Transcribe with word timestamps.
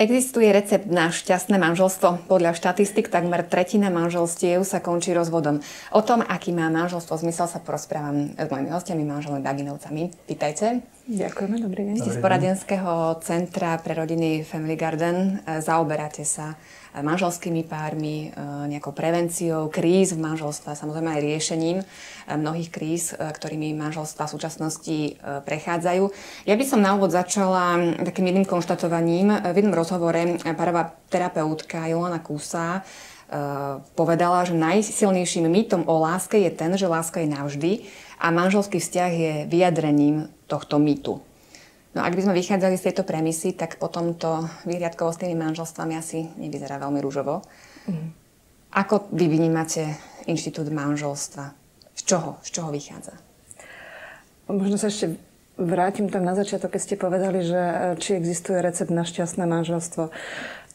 Existuje 0.00 0.48
recept 0.48 0.88
na 0.88 1.12
šťastné 1.12 1.60
manželstvo. 1.60 2.24
Podľa 2.24 2.56
štatistik 2.56 3.12
takmer 3.12 3.44
tretina 3.44 3.92
manželstiev 3.92 4.64
sa 4.64 4.80
končí 4.80 5.12
rozvodom. 5.12 5.60
O 5.92 6.00
tom, 6.00 6.24
aký 6.24 6.56
má 6.56 6.72
manželstvo 6.72 7.20
zmysel, 7.20 7.44
sa 7.44 7.60
porozprávam 7.60 8.32
s 8.32 8.48
mojimi 8.48 8.72
hostiami, 8.72 9.04
manželmi 9.04 9.44
Baginovcami. 9.44 10.08
Vítajte. 10.24 10.80
Ďakujeme, 11.04 11.60
dobrý 11.60 11.92
deň. 11.92 11.94
Ste 12.00 12.16
z 12.16 12.20
poradenského 12.24 13.20
centra 13.20 13.76
pre 13.76 13.92
rodiny 13.92 14.40
Family 14.40 14.80
Garden. 14.80 15.44
Zaoberáte 15.60 16.24
sa 16.24 16.56
manželskými 16.90 17.62
pármi, 17.70 18.34
nejakou 18.66 18.90
prevenciou 18.90 19.70
kríz 19.70 20.10
v 20.10 20.22
manželstve, 20.26 20.74
samozrejme 20.74 21.06
aj 21.06 21.22
riešením 21.22 21.78
mnohých 22.26 22.70
kríz, 22.74 23.14
ktorými 23.14 23.70
manželstva 23.78 24.26
v 24.26 24.34
súčasnosti 24.34 24.98
prechádzajú. 25.46 26.04
Ja 26.50 26.58
by 26.58 26.64
som 26.66 26.82
na 26.82 26.98
úvod 26.98 27.14
začala 27.14 27.78
takým 28.02 28.26
jedným 28.30 28.46
konštatovaním. 28.46 29.30
V 29.30 29.56
jednom 29.56 29.78
rozhovore 29.78 30.42
párová 30.42 30.98
terapeutka 31.06 31.86
Ilona 31.86 32.18
Kúsa 32.18 32.82
povedala, 33.94 34.42
že 34.42 34.58
najsilnejším 34.58 35.46
mýtom 35.46 35.86
o 35.86 36.02
láske 36.02 36.42
je 36.42 36.50
ten, 36.50 36.74
že 36.74 36.90
láska 36.90 37.22
je 37.22 37.30
navždy 37.30 37.72
a 38.18 38.34
manželský 38.34 38.82
vzťah 38.82 39.12
je 39.14 39.34
vyjadrením 39.46 40.26
tohto 40.50 40.82
mýtu. 40.82 41.22
No 41.90 42.06
ak 42.06 42.14
by 42.14 42.22
sme 42.22 42.38
vychádzali 42.38 42.78
z 42.78 42.86
tejto 42.90 43.02
premisy, 43.02 43.58
tak 43.58 43.82
potom 43.82 44.14
to 44.14 44.46
vyhliadkovo 44.62 45.10
s 45.10 45.18
tými 45.18 45.34
manželstvami 45.34 45.98
asi 45.98 46.30
nevyzerá 46.38 46.78
veľmi 46.78 47.02
rúžovo. 47.02 47.42
Mm. 47.90 48.14
Ako 48.70 49.10
vy 49.10 49.26
vnímate 49.26 49.98
inštitút 50.30 50.70
manželstva? 50.70 51.50
Z 51.98 52.02
čoho? 52.06 52.38
Z 52.46 52.54
čoho 52.54 52.70
vychádza? 52.70 53.18
Možno 54.46 54.78
sa 54.78 54.86
ešte 54.86 55.18
vrátim 55.58 56.06
tam 56.06 56.22
na 56.22 56.38
začiatok, 56.38 56.78
keď 56.78 56.80
ste 56.82 56.94
povedali, 56.94 57.42
že 57.42 57.58
e, 57.58 57.76
či 57.98 58.14
existuje 58.14 58.62
recept 58.62 58.94
na 58.94 59.02
šťastné 59.02 59.42
manželstvo. 59.50 60.14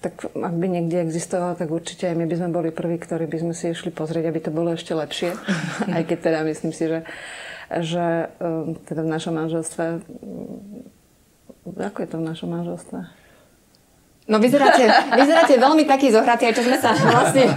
Tak 0.04 0.36
ak 0.36 0.56
by 0.60 0.68
niekde 0.68 1.00
existoval, 1.02 1.56
tak 1.56 1.72
určite 1.72 2.12
aj 2.12 2.16
my 2.20 2.28
by 2.28 2.36
sme 2.36 2.50
boli 2.52 2.70
prví, 2.76 3.00
ktorí 3.00 3.26
by 3.26 3.38
sme 3.40 3.54
si 3.56 3.72
išli 3.72 3.90
pozrieť, 3.90 4.28
aby 4.28 4.40
to 4.44 4.52
bolo 4.52 4.76
ešte 4.76 4.92
lepšie. 4.92 5.32
aj 5.96 6.04
keď 6.06 6.18
teda 6.20 6.40
myslím 6.46 6.72
si, 6.76 6.92
že, 6.92 7.00
že 7.72 8.06
e, 8.36 8.76
teda 8.84 9.02
v 9.08 9.12
našom 9.16 9.34
manželstve 9.40 10.04
ako 11.66 11.98
je 12.06 12.10
to 12.10 12.18
v 12.22 12.28
našom 12.30 12.50
manželstve? 12.54 13.00
No 14.26 14.42
vyzeráte, 14.42 14.86
vyzeráte 15.22 15.54
veľmi 15.58 15.86
taký 15.86 16.10
zohratý, 16.10 16.50
aj 16.50 16.56
čo 16.58 16.66
sme 16.66 16.78
sa 16.78 16.94
vlastne 16.94 17.46
e, 17.46 17.54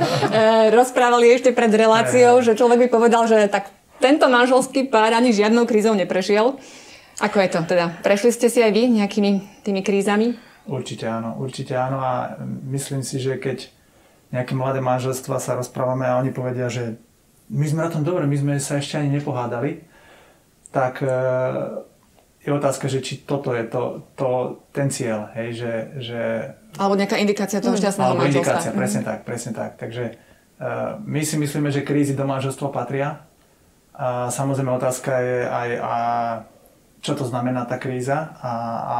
rozprávali 0.73 1.33
ešte 1.33 1.53
pred 1.53 1.73
reláciou, 1.73 2.41
že 2.45 2.57
človek 2.57 2.89
by 2.89 2.89
povedal, 2.89 3.25
že 3.25 3.49
tak 3.49 3.73
tento 4.01 4.29
manželský 4.29 4.89
pár 4.89 5.13
ani 5.17 5.33
žiadnou 5.33 5.65
krízou 5.65 5.97
neprešiel. 5.97 6.57
Ako 7.19 7.37
je 7.43 7.49
to 7.51 7.61
teda? 7.67 7.99
Prešli 8.05 8.31
ste 8.31 8.47
si 8.47 8.63
aj 8.63 8.71
vy 8.71 9.03
nejakými 9.03 9.65
tými 9.67 9.83
krízami? 9.83 10.39
Určite 10.69 11.09
áno, 11.09 11.41
určite 11.41 11.75
áno 11.75 11.99
a 11.99 12.39
myslím 12.69 13.03
si, 13.03 13.19
že 13.19 13.41
keď 13.41 13.73
nejaké 14.31 14.53
mladé 14.53 14.85
manželstva 14.85 15.41
sa 15.41 15.57
rozprávame 15.57 16.05
a 16.05 16.21
oni 16.21 16.31
povedia, 16.31 16.69
že 16.69 17.01
my 17.49 17.65
sme 17.65 17.81
na 17.89 17.91
tom 17.91 18.05
dobre, 18.05 18.29
my 18.29 18.37
sme 18.37 18.55
sa 18.61 18.77
ešte 18.77 19.01
ani 19.01 19.19
nepohádali, 19.19 19.83
tak 20.69 21.01
e, 21.01 21.09
je 22.49 22.57
otázka, 22.57 22.89
že 22.89 23.05
či 23.05 23.29
toto 23.29 23.53
je 23.53 23.69
to, 23.69 24.09
to, 24.17 24.57
ten 24.73 24.89
cieľ, 24.89 25.29
hej, 25.37 25.61
že, 25.61 25.73
že... 26.01 26.21
Alebo 26.81 26.97
nejaká 26.97 27.21
indikácia 27.21 27.61
toho 27.61 27.77
mm. 27.77 27.81
šťastného 27.85 28.09
Alebo 28.09 28.25
indikácia, 28.25 28.73
mm. 28.73 28.79
presne 28.81 29.03
tak, 29.05 29.19
presne 29.29 29.53
tak. 29.53 29.77
Takže 29.77 30.05
uh, 30.17 30.97
my 31.05 31.21
si 31.21 31.37
myslíme, 31.37 31.69
že 31.69 31.85
krízy 31.85 32.17
do 32.17 32.25
manželstva 32.25 32.73
patria. 32.73 33.29
A 33.93 34.33
samozrejme 34.33 34.73
otázka 34.73 35.13
je 35.21 35.39
aj, 35.45 35.71
a 35.77 35.95
čo 37.05 37.13
to 37.13 37.29
znamená 37.29 37.69
tá 37.69 37.77
kríza. 37.77 38.33
A, 38.41 38.53
a 38.81 38.97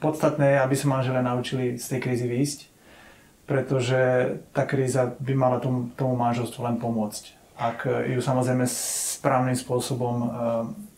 podstatné 0.00 0.56
je, 0.56 0.58
aby 0.64 0.74
sa 0.78 0.86
manželé 0.88 1.20
naučili 1.20 1.76
z 1.76 1.84
tej 1.92 2.00
krízy 2.00 2.24
výjsť, 2.24 2.60
pretože 3.44 4.00
tá 4.56 4.64
kríza 4.64 5.12
by 5.20 5.34
mala 5.36 5.60
tomu, 5.60 5.92
tomu 5.92 6.16
manželstvu 6.16 6.64
len 6.64 6.80
pomôcť. 6.80 7.36
Ak 7.58 7.84
ju 7.84 8.16
samozrejme 8.22 8.64
správnym 9.20 9.58
spôsobom 9.58 10.16
uh, 10.24 10.30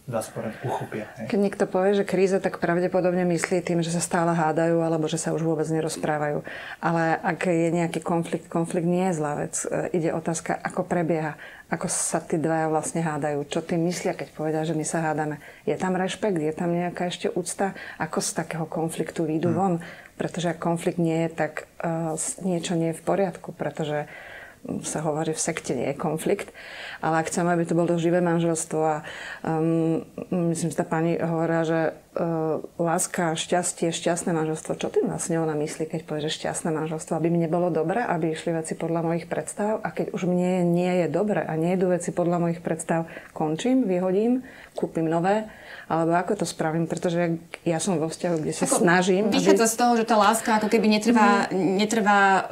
dá 0.04 0.20
sa 0.20 0.36
povedať, 0.36 0.60
uchopia. 0.68 1.08
Hej. 1.16 1.32
Keď 1.32 1.38
niekto 1.40 1.64
povie, 1.64 1.96
že 1.96 2.04
kríza, 2.04 2.36
tak 2.36 2.60
pravdepodobne 2.60 3.24
myslí 3.24 3.64
tým, 3.64 3.80
že 3.80 3.88
sa 3.88 4.04
stále 4.04 4.36
hádajú 4.36 4.84
alebo 4.84 5.08
že 5.08 5.16
sa 5.16 5.32
už 5.32 5.40
vôbec 5.40 5.64
nerozprávajú. 5.72 6.44
Ale 6.84 7.16
ak 7.24 7.48
je 7.48 7.68
nejaký 7.72 8.04
konflikt, 8.04 8.52
konflikt 8.52 8.84
nie 8.84 9.08
je 9.08 9.16
zlá 9.16 9.32
vec. 9.40 9.56
E, 9.64 9.96
ide 9.96 10.12
otázka, 10.12 10.60
ako 10.60 10.84
prebieha, 10.84 11.40
ako 11.72 11.88
sa 11.88 12.20
tí 12.20 12.36
dvaja 12.36 12.68
vlastne 12.68 13.00
hádajú. 13.00 13.48
Čo 13.48 13.64
tým 13.64 13.88
myslia, 13.88 14.12
keď 14.12 14.28
povedia, 14.36 14.68
že 14.68 14.76
my 14.76 14.84
sa 14.84 15.00
hádame. 15.00 15.40
Je 15.64 15.76
tam 15.80 15.96
rešpekt, 15.96 16.36
je 16.36 16.52
tam 16.52 16.68
nejaká 16.76 17.08
ešte 17.08 17.32
úcta, 17.32 17.72
ako 17.96 18.20
z 18.20 18.30
takého 18.44 18.68
konfliktu 18.68 19.24
výjdu 19.24 19.48
hmm. 19.48 19.56
von. 19.56 19.74
Pretože 20.20 20.52
ak 20.52 20.62
konflikt 20.62 21.00
nie 21.00 21.26
je, 21.26 21.30
tak 21.32 21.66
uh, 21.82 22.14
niečo 22.46 22.78
nie 22.78 22.94
je 22.94 22.98
v 23.00 23.02
poriadku, 23.02 23.50
pretože 23.50 24.06
sa 24.84 25.04
hovorí 25.04 25.36
v 25.36 25.40
sekte, 25.40 25.76
nie 25.76 25.92
je 25.92 25.96
konflikt. 25.96 26.50
Ale 27.04 27.20
ak 27.20 27.28
chceme, 27.28 27.52
aby 27.52 27.64
to 27.68 27.76
bolo 27.76 28.00
živé 28.00 28.24
manželstvo 28.24 28.80
a 28.80 28.96
um, 29.44 30.00
myslím, 30.50 30.72
že 30.72 30.80
tá 30.80 30.86
pani 30.88 31.20
hovorila, 31.20 31.62
že 31.68 31.80
láska, 32.78 33.34
šťastie, 33.34 33.90
šťastné 33.90 34.30
manželstvo. 34.30 34.78
Čo 34.78 34.90
tým 34.90 35.10
vlastne 35.10 35.42
ona 35.42 35.58
myslí, 35.58 35.90
keď 35.90 36.00
povie, 36.06 36.30
že 36.30 36.42
šťastné 36.42 36.70
manželstvo? 36.70 37.18
Aby 37.18 37.28
mi 37.30 37.42
nebolo 37.42 37.74
dobre, 37.74 38.02
aby 38.02 38.32
išli 38.32 38.54
veci 38.54 38.78
podľa 38.78 39.02
mojich 39.02 39.26
predstav 39.26 39.82
a 39.82 39.90
keď 39.90 40.14
už 40.14 40.30
mne 40.30 40.62
nie 40.70 41.04
je 41.04 41.06
dobre 41.10 41.42
a 41.42 41.52
nie 41.58 41.74
idú 41.74 41.90
veci 41.90 42.14
podľa 42.14 42.38
mojich 42.38 42.62
predstav, 42.62 43.10
končím, 43.34 43.84
vyhodím, 43.84 44.46
kúpim 44.78 45.06
nové 45.10 45.50
alebo 45.84 46.16
ako 46.16 46.32
to 46.40 46.46
spravím, 46.48 46.88
pretože 46.88 47.36
ja 47.68 47.76
som 47.76 48.00
vo 48.00 48.08
vzťahu, 48.08 48.36
kde 48.40 48.52
sa 48.56 48.64
ako 48.64 48.80
snažím. 48.80 49.28
Vychádza 49.28 49.68
aby... 49.68 49.72
z 49.72 49.76
toho, 49.76 49.92
že 50.00 50.04
tá 50.08 50.16
láska 50.16 50.50
ako 50.56 50.68
keby 50.72 50.86
netrvá, 50.88 51.44
mm. 51.52 51.76
netrvá 51.76 52.20
um, 52.24 52.44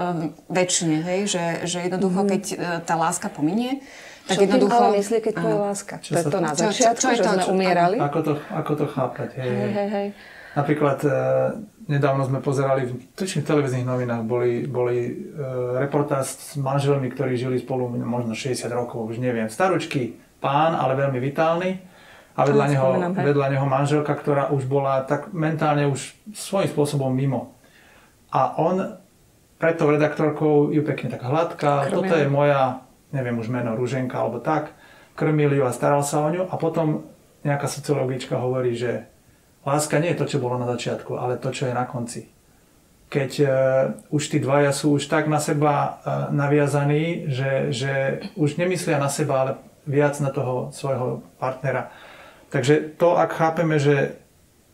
väčšine, 0.53 0.99
hej? 1.01 1.21
Že, 1.33 1.45
že 1.65 1.79
jednoducho, 1.89 2.21
mm. 2.23 2.29
keď 2.29 2.43
uh, 2.53 2.57
tá 2.85 2.95
láska 3.01 3.33
pominie, 3.33 3.81
tak 4.27 4.37
čo 4.37 4.41
jednoducho... 4.47 4.75
ale 4.75 4.89
myslí, 5.03 5.19
keď 5.19 5.35
to 5.35 5.47
je 5.49 5.59
láska? 5.59 5.95
Čo 5.99 6.11
to 6.11 6.19
je 6.19 6.25
to 6.25 6.39
na 6.39 6.53
začiatku, 6.55 7.03
čo, 7.03 7.15
čo, 7.15 7.23
čo 7.23 7.25
to, 7.25 7.33
sme 7.35 7.45
umierali? 7.51 7.97
Ako 7.99 8.19
to, 8.23 8.33
ako 8.51 8.73
to 8.79 8.87
chápať? 8.87 9.29
Hej, 9.39 9.51
hej, 9.51 9.73
hej. 9.73 9.89
hej. 9.91 10.09
Napríklad 10.53 10.99
uh, 11.09 11.13
nedávno 11.89 12.29
sme 12.29 12.45
pozerali, 12.45 12.85
v 12.85 12.93
tučných 13.17 13.49
televíznych 13.49 13.89
novinách 13.89 14.23
boli, 14.29 14.69
boli 14.69 14.99
uh, 15.09 15.81
reportáž 15.81 16.29
s 16.29 16.55
manželmi, 16.61 17.09
ktorí 17.09 17.41
žili 17.41 17.57
spolu 17.57 17.89
možno 17.89 18.37
60 18.37 18.69
rokov, 18.69 19.09
už 19.09 19.17
neviem. 19.17 19.49
Staručky 19.49 20.21
pán, 20.45 20.77
ale 20.77 20.93
veľmi 20.99 21.19
vitálny 21.19 21.71
a 22.37 22.41
vedľa 22.49 22.67
neho, 22.69 22.89
vedľa 23.17 23.47
neho 23.53 23.67
manželka, 23.69 24.13
ktorá 24.13 24.53
už 24.53 24.65
bola 24.69 25.05
tak 25.05 25.33
mentálne 25.37 25.89
už 25.89 26.17
svojím 26.33 26.69
spôsobom 26.69 27.13
mimo. 27.13 27.57
A 28.33 28.57
on 28.57 29.01
pred 29.61 29.77
tou 29.77 29.93
redaktorkou 29.93 30.75
ju 30.75 30.83
pekne 30.83 31.13
tak 31.13 31.23
hladká, 31.23 31.93
toto 31.93 32.13
je 32.13 32.27
moja, 32.27 32.83
neviem 33.13 33.37
už 33.39 33.53
meno, 33.53 33.77
Rúženka 33.79 34.19
alebo 34.19 34.41
tak, 34.41 34.73
krmil 35.15 35.53
ju 35.53 35.63
a 35.69 35.73
staral 35.73 36.03
sa 36.03 36.25
o 36.25 36.29
ňu 36.33 36.49
a 36.49 36.55
potom 36.57 37.07
nejaká 37.45 37.69
sociologička 37.69 38.41
hovorí, 38.41 38.73
že 38.73 39.07
láska 39.63 40.01
nie 40.01 40.17
je 40.17 40.19
to, 40.19 40.27
čo 40.27 40.43
bolo 40.43 40.57
na 40.57 40.67
začiatku, 40.67 41.15
ale 41.15 41.37
to, 41.39 41.53
čo 41.53 41.69
je 41.69 41.75
na 41.77 41.85
konci. 41.85 42.33
Keď 43.13 43.33
uh, 43.45 43.51
už 44.09 44.23
tí 44.33 44.41
dvaja 44.41 44.73
sú 44.73 44.97
už 44.97 45.05
tak 45.13 45.29
na 45.29 45.37
seba 45.37 45.75
uh, 45.75 45.91
naviazaní, 46.33 47.29
že, 47.29 47.69
že 47.69 47.93
už 48.41 48.57
nemyslia 48.57 48.97
na 48.97 49.13
seba, 49.13 49.35
ale 49.45 49.53
viac 49.85 50.17
na 50.25 50.33
toho 50.33 50.73
svojho 50.73 51.21
partnera 51.37 51.93
Takže 52.53 53.01
to, 53.01 53.17
ak 53.17 53.33
chápeme, 53.33 53.81
že 53.81 54.21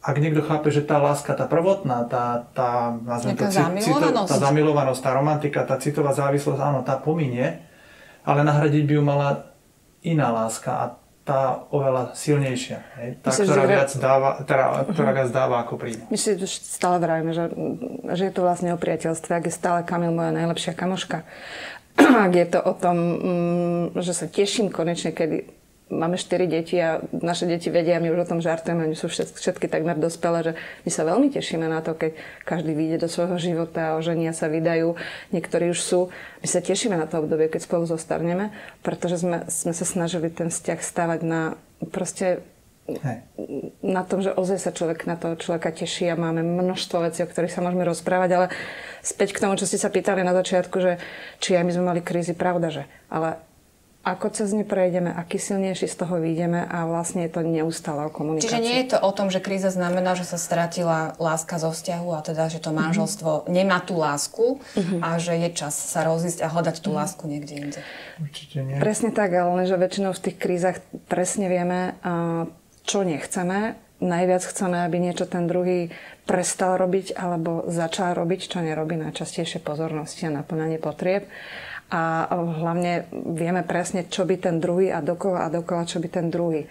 ak 0.02 0.18
niekto 0.18 0.42
chápe, 0.42 0.74
že 0.74 0.82
tá 0.82 0.98
láska, 0.98 1.30
tá 1.38 1.46
prvotná, 1.46 2.02
tá, 2.10 2.50
tá, 2.50 2.98
to, 3.38 3.46
cito, 3.78 4.10
tá 4.26 4.36
zamilovanosť, 4.50 4.98
tá 4.98 5.10
romantika, 5.14 5.62
tá 5.62 5.78
citová 5.78 6.10
závislosť, 6.10 6.58
áno, 6.58 6.82
tá 6.82 6.98
pominie, 6.98 7.62
ale 8.24 8.40
nahradiť 8.46 8.82
by 8.86 8.92
ju 8.96 9.02
mala 9.02 9.28
iná 10.02 10.30
láska 10.30 10.70
a 10.70 10.84
tá 11.28 11.68
oveľa 11.68 12.16
silnejšia. 12.16 12.78
Hej? 12.96 13.08
Tá, 13.20 13.28
Myslíš, 13.28 13.48
ktorá, 13.52 13.64
že... 13.68 13.72
viac 13.76 13.90
dáva, 14.00 14.30
teda, 14.48 14.64
ktorá 14.88 15.10
viac 15.12 15.28
dáva 15.28 15.56
ako 15.60 15.76
príjma. 15.76 16.08
My 16.08 16.16
si 16.16 16.32
stále 16.48 16.96
vravíme, 17.04 17.36
že, 17.36 17.52
že 18.16 18.22
je 18.24 18.32
to 18.32 18.40
vlastne 18.40 18.72
o 18.72 18.80
priateľstve, 18.80 19.28
ak 19.36 19.44
je 19.44 19.52
stále 19.52 19.84
Kamil 19.84 20.08
moja 20.08 20.32
najlepšia 20.32 20.72
kamoška, 20.72 21.28
ak 22.26 22.32
je 22.32 22.46
to 22.48 22.60
o 22.64 22.72
tom, 22.72 22.96
mm, 22.96 23.84
že 24.00 24.16
sa 24.16 24.24
teším 24.24 24.72
konečne, 24.72 25.12
kedy 25.12 25.57
máme 25.88 26.20
štyri 26.20 26.44
deti 26.44 26.76
a 26.76 27.00
naše 27.10 27.48
deti 27.48 27.72
vedia, 27.72 28.00
my 28.00 28.12
už 28.12 28.24
o 28.24 28.30
tom 28.36 28.40
žartujeme, 28.44 28.84
oni 28.84 28.96
sú 28.96 29.08
všetky, 29.08 29.36
všetky 29.40 29.66
takmer 29.72 29.96
dospelé, 29.96 30.40
že 30.44 30.52
my 30.84 30.90
sa 30.92 31.02
veľmi 31.08 31.28
tešíme 31.32 31.64
na 31.64 31.80
to, 31.80 31.96
keď 31.96 32.16
každý 32.44 32.76
vyjde 32.76 33.04
do 33.04 33.08
svojho 33.08 33.36
života, 33.40 33.96
oženia 33.96 34.36
sa, 34.36 34.52
vydajú, 34.52 34.96
niektorí 35.32 35.72
už 35.72 35.80
sú. 35.80 36.00
My 36.44 36.48
sa 36.48 36.60
tešíme 36.60 36.96
na 36.96 37.08
to 37.08 37.24
obdobie, 37.24 37.48
keď 37.48 37.64
spolu 37.64 37.88
zostarneme, 37.88 38.52
pretože 38.84 39.24
sme, 39.24 39.48
sme 39.48 39.72
sa 39.72 39.84
snažili 39.88 40.28
ten 40.28 40.52
vzťah 40.52 40.78
stavať 40.80 41.20
na 41.24 41.56
proste 41.90 42.44
Hej. 42.88 43.20
na 43.84 44.00
tom, 44.00 44.24
že 44.24 44.32
ozaj 44.32 44.58
sa 44.64 44.72
človek 44.72 45.04
na 45.04 45.20
toho 45.20 45.36
človeka 45.36 45.76
teší 45.76 46.08
a 46.08 46.16
máme 46.16 46.40
množstvo 46.40 47.04
vecí, 47.04 47.20
o 47.20 47.28
ktorých 47.28 47.52
sa 47.52 47.60
môžeme 47.60 47.84
rozprávať, 47.84 48.30
ale 48.32 48.46
späť 49.04 49.36
k 49.36 49.44
tomu, 49.44 49.60
čo 49.60 49.68
ste 49.68 49.76
sa 49.76 49.92
pýtali 49.92 50.24
na 50.24 50.32
začiatku, 50.32 50.76
že 50.80 50.96
či 51.36 51.52
aj 51.52 51.68
my 51.68 51.72
sme 51.76 51.84
mali 51.84 52.00
krízy, 52.00 52.32
pravda, 52.32 52.72
že 52.72 52.82
ale 53.12 53.36
ako 54.14 54.32
cez 54.32 54.54
ne 54.54 54.64
prejdeme, 54.64 55.10
aký 55.10 55.36
silnejší 55.36 55.90
z 55.90 55.96
toho 55.98 56.20
vyjdeme 56.22 56.64
a 56.64 56.86
vlastne 56.86 57.26
je 57.26 57.32
to 57.34 57.40
neustále 57.44 58.06
o 58.06 58.10
komunikácii. 58.12 58.48
Čiže 58.48 58.64
nie 58.64 58.76
je 58.84 58.88
to 58.94 58.98
o 59.02 59.10
tom, 59.12 59.28
že 59.28 59.42
kríza 59.42 59.68
znamená, 59.74 60.14
že 60.14 60.28
sa 60.28 60.38
stratila 60.40 61.18
láska 61.18 61.60
zo 61.60 61.74
vzťahu 61.74 62.08
a 62.14 62.20
teda, 62.24 62.48
že 62.48 62.62
to 62.62 62.70
mhm. 62.70 62.76
manželstvo 62.78 63.30
mm-hmm. 63.30 63.52
nemá 63.52 63.78
tú 63.82 63.98
lásku 63.98 64.60
mm-hmm. 64.60 65.00
a 65.02 65.08
že 65.20 65.34
je 65.36 65.48
čas 65.52 65.74
sa 65.74 66.06
rozísť 66.06 66.44
a 66.44 66.48
hľadať 66.48 66.76
tú 66.78 66.90
mm-hmm. 66.90 67.00
lásku 67.00 67.22
niekde 67.28 67.54
inde. 67.54 67.80
Určite 68.20 68.56
nie. 68.64 68.76
Presne 68.80 69.10
tak, 69.10 69.34
ale 69.34 69.66
že 69.68 69.76
väčšinou 69.76 70.12
v 70.16 70.22
tých 70.24 70.36
krízach 70.36 70.76
presne 71.06 71.46
vieme, 71.50 71.94
čo 72.88 73.04
nechceme. 73.04 73.76
Najviac 73.98 74.42
chceme, 74.46 74.86
aby 74.86 75.02
niečo 75.02 75.26
ten 75.26 75.50
druhý 75.50 75.90
prestal 76.22 76.78
robiť 76.78 77.18
alebo 77.18 77.66
začal 77.66 78.14
robiť, 78.14 78.40
čo 78.46 78.62
nerobí 78.62 78.94
najčastejšie 78.94 79.58
pozornosti 79.58 80.30
a 80.30 80.34
naplňanie 80.38 80.78
potrieb 80.78 81.26
a 81.88 82.28
hlavne 82.32 83.08
vieme 83.12 83.64
presne, 83.64 84.08
čo 84.12 84.28
by 84.28 84.36
ten 84.36 84.60
druhý 84.60 84.92
a 84.92 85.00
dokola 85.00 85.48
a 85.48 85.52
dokola, 85.52 85.88
čo 85.88 86.00
by 86.00 86.08
ten 86.12 86.28
druhý. 86.28 86.68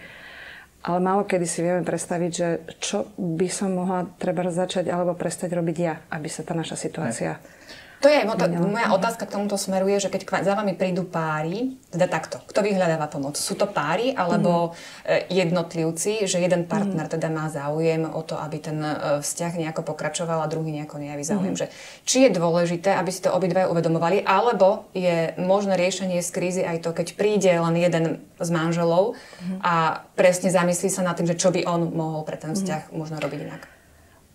Ale 0.86 1.00
málo 1.02 1.26
kedy 1.26 1.46
si 1.50 1.66
vieme 1.66 1.82
predstaviť, 1.82 2.32
že 2.32 2.48
čo 2.78 3.12
by 3.18 3.50
som 3.50 3.74
mohla 3.74 4.06
treba 4.22 4.46
začať 4.46 4.88
alebo 4.88 5.18
prestať 5.18 5.52
robiť 5.58 5.78
ja, 5.78 6.00
aby 6.14 6.30
sa 6.30 6.46
tá 6.46 6.54
naša 6.54 6.78
situácia... 6.78 7.38
Aj 7.38 7.58
to 7.98 8.14
je, 8.14 8.22
moja 8.62 8.94
otázka 8.94 9.26
k 9.26 9.34
tomuto 9.34 9.58
smeruje, 9.58 9.98
že 9.98 10.14
keď 10.14 10.46
za 10.46 10.54
vami 10.54 10.78
prídu 10.78 11.02
páry, 11.02 11.74
teda 11.90 12.06
takto, 12.06 12.38
kto 12.46 12.62
vyhľadáva 12.62 13.10
pomoc? 13.10 13.42
Sú 13.42 13.58
to 13.58 13.66
páry 13.66 14.14
alebo 14.14 14.78
mm. 14.78 15.34
jednotlivci, 15.34 16.30
že 16.30 16.38
jeden 16.38 16.70
partner 16.70 17.10
mm. 17.10 17.14
teda 17.18 17.28
má 17.34 17.50
záujem 17.50 18.06
o 18.06 18.22
to, 18.22 18.38
aby 18.38 18.62
ten 18.62 18.78
e, 18.78 19.18
vzťah 19.26 19.52
nejako 19.58 19.82
pokračoval 19.82 20.46
a 20.46 20.52
druhý 20.52 20.78
nejako 20.78 21.02
nejaví 21.02 21.26
záujem. 21.26 21.58
Mm. 21.58 21.60
Že, 21.66 21.68
či 22.06 22.18
je 22.30 22.38
dôležité, 22.38 22.94
aby 22.94 23.10
si 23.10 23.26
to 23.26 23.34
obidve 23.34 23.66
uvedomovali, 23.66 24.22
alebo 24.22 24.94
je 24.94 25.34
možné 25.42 25.74
riešenie 25.74 26.22
z 26.22 26.30
krízy 26.30 26.62
aj 26.62 26.86
to, 26.86 26.94
keď 26.94 27.18
príde 27.18 27.50
len 27.50 27.76
jeden 27.82 28.22
z 28.38 28.50
manželov 28.54 29.18
mm. 29.42 29.66
a 29.66 30.06
presne 30.14 30.54
zamyslí 30.54 30.94
sa 30.94 31.02
nad 31.02 31.18
tým, 31.18 31.34
že 31.34 31.40
čo 31.40 31.50
by 31.50 31.66
on 31.66 31.90
mohol 31.98 32.22
pre 32.22 32.38
ten 32.38 32.54
vzťah 32.54 32.90
mm. 32.90 32.94
možno 32.94 33.18
robiť 33.18 33.40
inak. 33.42 33.62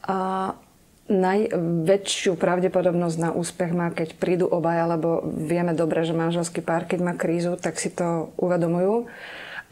Uh 0.03 0.72
najväčšiu 1.11 2.39
pravdepodobnosť 2.39 3.17
na 3.19 3.31
úspech 3.35 3.75
má, 3.75 3.91
keď 3.91 4.15
prídu 4.17 4.47
obaja, 4.47 4.87
lebo 4.87 5.27
vieme 5.27 5.75
dobre, 5.75 6.07
že 6.07 6.15
manželský 6.15 6.63
pár, 6.63 6.87
keď 6.87 7.01
má 7.03 7.13
krízu, 7.19 7.59
tak 7.59 7.83
si 7.83 7.91
to 7.91 8.31
uvedomujú 8.39 9.11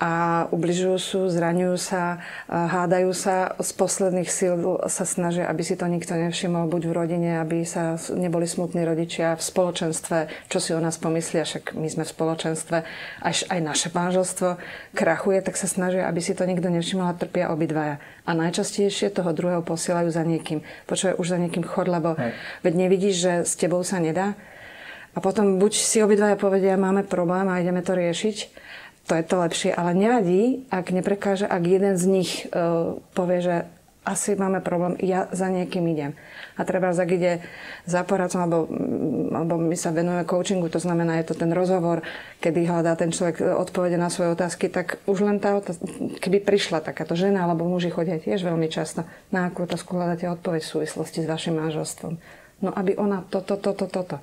a 0.00 0.49
ubližujú 0.49 0.97
sú, 0.97 1.20
zraňujú 1.29 1.76
sa, 1.76 2.25
hádajú 2.49 3.12
sa. 3.12 3.52
Z 3.61 3.70
posledných 3.76 4.32
síl 4.32 4.56
sa 4.88 5.05
snažia, 5.05 5.44
aby 5.44 5.61
si 5.61 5.76
to 5.76 5.85
nikto 5.85 6.17
nevšimol, 6.17 6.73
buď 6.73 6.82
v 6.88 6.97
rodine, 6.97 7.31
aby 7.37 7.69
sa 7.69 8.00
neboli 8.17 8.49
smutní 8.49 8.81
rodičia 8.88 9.37
v 9.37 9.44
spoločenstve, 9.44 10.49
čo 10.49 10.58
si 10.58 10.73
o 10.73 10.81
nás 10.81 10.97
pomyslia, 10.97 11.44
však 11.44 11.76
my 11.76 11.85
sme 11.93 12.08
v 12.08 12.14
spoločenstve, 12.17 12.76
až 13.20 13.44
aj 13.52 13.61
naše 13.61 13.88
manželstvo 13.93 14.56
krachuje, 14.97 15.44
tak 15.44 15.61
sa 15.61 15.69
snažia, 15.69 16.08
aby 16.08 16.25
si 16.25 16.32
to 16.32 16.49
nikto 16.49 16.73
nevšimol 16.73 17.05
a 17.05 17.19
trpia 17.20 17.52
obidvaja. 17.52 18.00
A 18.25 18.32
najčastejšie 18.32 19.12
toho 19.12 19.37
druhého 19.37 19.61
posielajú 19.61 20.08
za 20.08 20.25
niekým. 20.25 20.64
Počuje 20.88 21.12
už 21.20 21.37
za 21.37 21.37
niekým 21.37 21.61
chod, 21.61 21.93
lebo 21.93 22.17
Hej. 22.17 22.32
veď 22.64 22.73
nevidíš, 22.88 23.17
že 23.20 23.32
s 23.44 23.52
tebou 23.52 23.85
sa 23.85 24.00
nedá. 24.00 24.32
A 25.11 25.19
potom 25.19 25.58
buď 25.58 25.73
si 25.75 25.99
obidvaja 26.00 26.38
povedia, 26.38 26.79
máme 26.79 27.02
problém 27.02 27.50
a 27.50 27.58
ideme 27.58 27.82
to 27.82 27.99
riešiť, 27.99 28.37
to 29.10 29.18
je 29.18 29.26
to 29.26 29.42
lepšie. 29.42 29.70
Ale 29.74 29.90
nevadí, 29.90 30.62
ak 30.70 30.94
neprekáže, 30.94 31.50
ak 31.50 31.62
jeden 31.66 31.98
z 31.98 32.04
nich 32.06 32.30
uh, 32.54 32.94
povie, 33.10 33.42
že 33.42 33.56
asi 34.06 34.38
máme 34.38 34.62
problém, 34.62 34.96
ja 35.02 35.26
za 35.34 35.50
niekým 35.50 35.84
idem. 35.90 36.16
A 36.56 36.64
treba, 36.64 36.88
ak 36.94 37.10
ide 37.10 37.42
za 37.84 38.00
poradcom, 38.06 38.40
alebo, 38.40 38.58
mm, 38.70 39.34
alebo 39.34 39.54
my 39.60 39.76
sa 39.76 39.92
venujeme 39.92 40.24
coachingu, 40.24 40.72
to 40.72 40.80
znamená, 40.80 41.20
je 41.20 41.34
to 41.34 41.34
ten 41.36 41.52
rozhovor, 41.52 42.00
kedy 42.40 42.64
hľadá 42.64 42.96
ten 42.96 43.12
človek 43.12 43.60
odpovede 43.60 44.00
na 44.00 44.08
svoje 44.08 44.32
otázky, 44.32 44.72
tak 44.72 45.02
už 45.04 45.26
len 45.26 45.36
tá 45.36 45.58
otázka, 45.58 45.84
keby 46.22 46.40
prišla 46.40 46.80
takáto 46.80 47.12
žena, 47.12 47.44
alebo 47.44 47.68
muži 47.68 47.92
chodia 47.92 48.16
tiež 48.16 48.40
veľmi 48.40 48.72
často, 48.72 49.04
na 49.34 49.50
akú 49.50 49.68
otázku 49.68 49.92
hľadáte 49.92 50.30
odpoveď 50.32 50.62
v 50.64 50.72
súvislosti 50.80 51.20
s 51.20 51.28
vašim 51.28 51.60
manželstvom. 51.60 52.16
No 52.64 52.70
aby 52.72 52.96
ona 52.96 53.20
toto, 53.28 53.60
toto, 53.60 53.84
toto. 53.84 54.16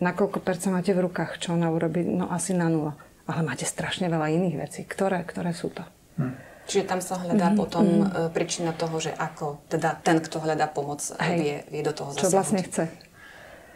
Nakoľko 0.00 0.40
percent 0.40 0.72
máte 0.72 0.96
v 0.96 1.04
rukách, 1.04 1.36
čo 1.36 1.52
ona 1.52 1.68
urobí? 1.68 2.00
No 2.00 2.32
asi 2.32 2.56
na 2.56 2.72
nula 2.72 2.96
ale 3.26 3.40
máte 3.46 3.66
strašne 3.68 4.10
veľa 4.10 4.28
iných 4.32 4.56
vecí. 4.58 4.80
Ktoré, 4.86 5.22
ktoré 5.22 5.54
sú 5.54 5.70
to? 5.70 5.84
Hm. 6.18 6.34
Čiže 6.62 6.84
tam 6.86 7.00
sa 7.02 7.18
hľadá 7.18 7.50
mm-hmm. 7.50 7.58
potom 7.58 7.84
mm-hmm. 7.84 8.30
príčina 8.30 8.70
toho, 8.70 8.94
že 9.02 9.10
ako 9.10 9.66
teda 9.66 9.98
ten, 9.98 10.22
kto 10.22 10.38
hľadá 10.38 10.70
pomoc, 10.70 11.02
Hej. 11.18 11.36
vie, 11.36 11.56
vie 11.74 11.82
do 11.82 11.90
toho 11.90 12.14
zasiahnuť. 12.14 12.30
Čo 12.30 12.36
vlastne 12.38 12.60
chce. 12.62 12.84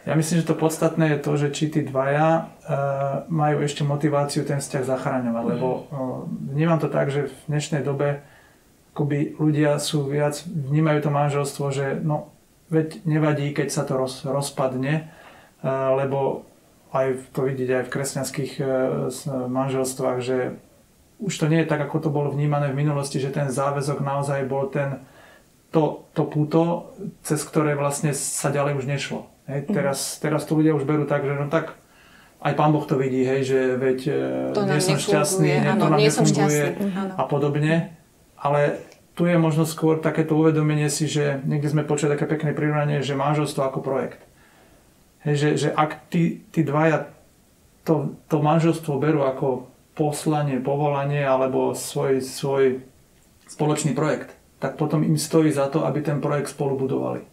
Ja 0.07 0.15
myslím, 0.15 0.39
že 0.39 0.47
to 0.47 0.55
podstatné 0.55 1.05
je 1.13 1.19
to, 1.19 1.31
že 1.35 1.47
či 1.51 1.67
tí 1.67 1.83
dvaja 1.83 2.47
uh, 2.47 3.27
majú 3.27 3.59
ešte 3.59 3.83
motiváciu 3.83 4.47
ten 4.47 4.63
vzťah 4.63 4.83
zachraňovať, 4.87 5.43
mm. 5.43 5.51
lebo 5.51 5.67
uh, 5.67 5.83
vnímam 6.55 6.79
to 6.79 6.87
tak, 6.87 7.11
že 7.11 7.27
v 7.27 7.39
dnešnej 7.51 7.83
dobe 7.83 8.23
akoby 8.95 9.35
ľudia 9.35 9.75
sú 9.83 10.07
viac, 10.07 10.47
vnímajú 10.47 11.03
to 11.03 11.09
manželstvo, 11.11 11.65
že 11.75 11.99
no, 11.99 12.31
veď 12.71 13.03
nevadí, 13.03 13.51
keď 13.51 13.67
sa 13.67 13.83
to 13.83 13.99
roz, 13.99 14.23
rozpadne, 14.23 15.11
uh, 15.59 15.91
lebo 15.99 16.47
aj 16.93 17.35
to 17.35 17.47
vidieť 17.47 17.69
aj 17.81 17.83
v 17.87 17.93
kresťanských 17.93 18.51
e, 18.59 18.63
manželstvách, 19.47 20.17
že 20.23 20.37
už 21.17 21.33
to 21.33 21.45
nie 21.49 21.65
je 21.65 21.69
tak, 21.69 21.81
ako 21.81 22.07
to 22.07 22.09
bolo 22.13 22.29
vnímané 22.29 22.69
v 22.69 22.79
minulosti, 22.79 23.17
že 23.17 23.33
ten 23.33 23.49
záväzok 23.49 23.99
naozaj 24.05 24.45
bol 24.45 24.69
ten, 24.69 25.01
to, 25.73 26.07
to 26.13 26.23
puto, 26.29 26.93
cez 27.25 27.41
ktoré 27.43 27.73
vlastne 27.73 28.13
sa 28.13 28.53
ďalej 28.53 28.79
už 28.79 28.85
nešlo. 28.85 29.27
Hej, 29.47 29.67
mhm. 29.67 29.73
teraz, 29.73 30.19
teraz 30.19 30.41
to 30.45 30.55
ľudia 30.55 30.75
už 30.75 30.87
berú 30.87 31.03
tak, 31.07 31.23
že 31.25 31.33
no 31.35 31.47
tak 31.51 31.75
aj 32.37 32.53
Pán 32.53 32.69
Boh 32.69 32.85
to 32.85 33.01
vidí, 33.01 33.25
hej, 33.25 33.41
že 33.49 33.59
veď 33.81 33.99
e, 34.07 34.19
to 34.53 34.61
nie 34.63 34.77
som 34.77 34.95
šťastný, 35.01 35.49
nie, 35.57 35.73
to 35.73 35.85
nám 35.89 35.97
nie 35.97 36.07
nefunguje 36.07 36.63
a 37.17 37.23
podobne. 37.25 37.97
Ale 38.37 38.77
tu 39.17 39.25
je 39.25 39.33
možno 39.33 39.65
skôr 39.65 39.97
takéto 39.97 40.37
uvedomenie 40.37 40.93
si, 40.93 41.09
že 41.09 41.41
niekde 41.41 41.73
sme 41.73 41.81
počuli 41.81 42.13
také 42.13 42.29
pekné 42.29 42.53
prirovnanie, 42.53 43.01
že 43.01 43.17
manželstvo 43.17 43.65
ako 43.65 43.81
projekt. 43.81 44.21
Že, 45.27 45.49
že 45.59 45.69
ak 45.75 46.07
tí, 46.07 46.39
tí 46.55 46.63
dvaja 46.63 47.11
to, 47.83 48.15
to 48.31 48.39
manželstvo 48.39 48.95
berú 48.95 49.27
ako 49.27 49.67
poslanie, 49.95 50.59
povolanie 50.63 51.23
alebo 51.23 51.75
svoj, 51.75 52.23
svoj 52.23 52.79
spoločný 53.47 53.91
projekt, 53.91 54.35
tak 54.59 54.75
potom 54.75 55.03
im 55.03 55.19
stojí 55.19 55.51
za 55.51 55.67
to, 55.67 55.83
aby 55.83 56.03
ten 56.03 56.19
projekt 56.19 56.51
spolu 56.51 56.79
budovali. 56.79 57.23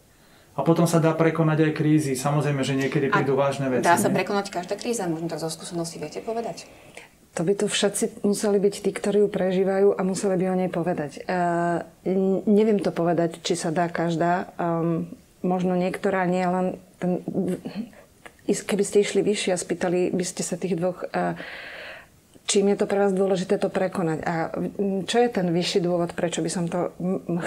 A 0.55 0.63
potom 0.63 0.87
sa 0.87 1.03
dá 1.03 1.11
prekonať 1.11 1.67
aj 1.67 1.73
krízy. 1.75 2.15
Samozrejme, 2.15 2.63
že 2.63 2.79
niekedy 2.79 3.11
prídu 3.11 3.35
vážne 3.35 3.67
veci. 3.67 3.83
Dá 3.83 3.99
sa 3.99 4.07
ne? 4.07 4.15
prekonať 4.15 4.55
každá 4.55 4.79
kríza, 4.79 5.11
možno 5.11 5.27
tak 5.27 5.43
zo 5.43 5.51
skúsenosti 5.51 5.99
viete 5.99 6.23
povedať? 6.23 6.71
To 7.35 7.43
by 7.43 7.59
tu 7.59 7.67
všetci 7.67 8.23
museli 8.23 8.63
byť 8.63 8.75
tí, 8.87 8.91
ktorí 8.95 9.27
ju 9.27 9.29
prežívajú 9.35 9.99
a 9.99 10.01
museli 10.07 10.39
by 10.39 10.45
o 10.55 10.59
nej 10.63 10.71
povedať. 10.71 11.27
Uh, 11.27 11.83
neviem 12.47 12.79
to 12.79 12.95
povedať, 12.95 13.43
či 13.43 13.59
sa 13.59 13.75
dá 13.75 13.91
každá. 13.91 14.55
Um, 14.55 15.11
možno 15.43 15.75
niektorá 15.75 16.23
nie, 16.31 16.47
len 16.47 16.79
ten, 16.99 17.21
keby 18.47 18.85
ste 18.85 19.03
išli 19.03 19.21
vyššie 19.25 19.51
a 19.55 19.59
spýtali 19.59 20.13
by 20.13 20.25
ste 20.25 20.43
sa 20.45 20.61
tých 20.61 20.77
dvoch, 20.77 21.05
čím 22.45 22.69
je 22.73 22.77
to 22.77 22.87
pre 22.87 23.01
vás 23.01 23.17
dôležité 23.17 23.57
to 23.57 23.73
prekonať. 23.73 24.19
A 24.29 24.53
čo 25.09 25.17
je 25.19 25.29
ten 25.33 25.49
vyšší 25.49 25.81
dôvod, 25.81 26.13
prečo 26.13 26.45
by 26.45 26.51
som 26.53 26.69
to 26.69 26.93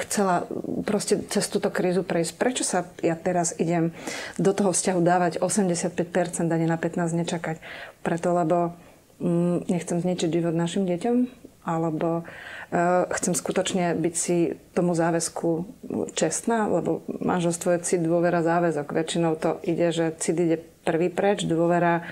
chcela 0.07 0.49
proste 0.83 1.21
cez 1.29 1.45
túto 1.47 1.69
krízu 1.69 2.01
prejsť? 2.01 2.33
Prečo 2.35 2.63
sa 2.65 2.85
ja 3.05 3.13
teraz 3.13 3.53
idem 3.61 3.93
do 4.41 4.51
toho 4.51 4.73
vzťahu 4.73 4.99
dávať 5.01 5.33
85% 5.39 6.49
a 6.49 6.57
nie 6.57 6.69
na 6.69 6.81
15 6.81 7.13
nečakať? 7.13 7.61
Preto, 8.01 8.33
lebo 8.33 8.73
nechcem 9.69 9.97
zničiť 9.97 10.29
život 10.29 10.53
našim 10.53 10.85
deťom, 10.85 11.15
alebo 11.65 12.21
uh, 12.21 12.56
chcem 13.15 13.31
skutočne 13.31 13.95
byť 13.95 14.15
si 14.15 14.59
tomu 14.75 14.91
záväzku 14.91 15.49
čestná, 16.11 16.67
lebo 16.67 16.99
manželstvo 17.07 17.79
je 17.79 17.79
cit, 17.87 18.01
dôvera, 18.03 18.43
záväzok. 18.43 18.91
Väčšinou 18.91 19.39
to 19.39 19.63
ide, 19.63 19.95
že 19.95 20.11
cit 20.19 20.35
ide 20.35 20.59
prvý 20.83 21.07
preč, 21.07 21.47
dôvera 21.47 22.03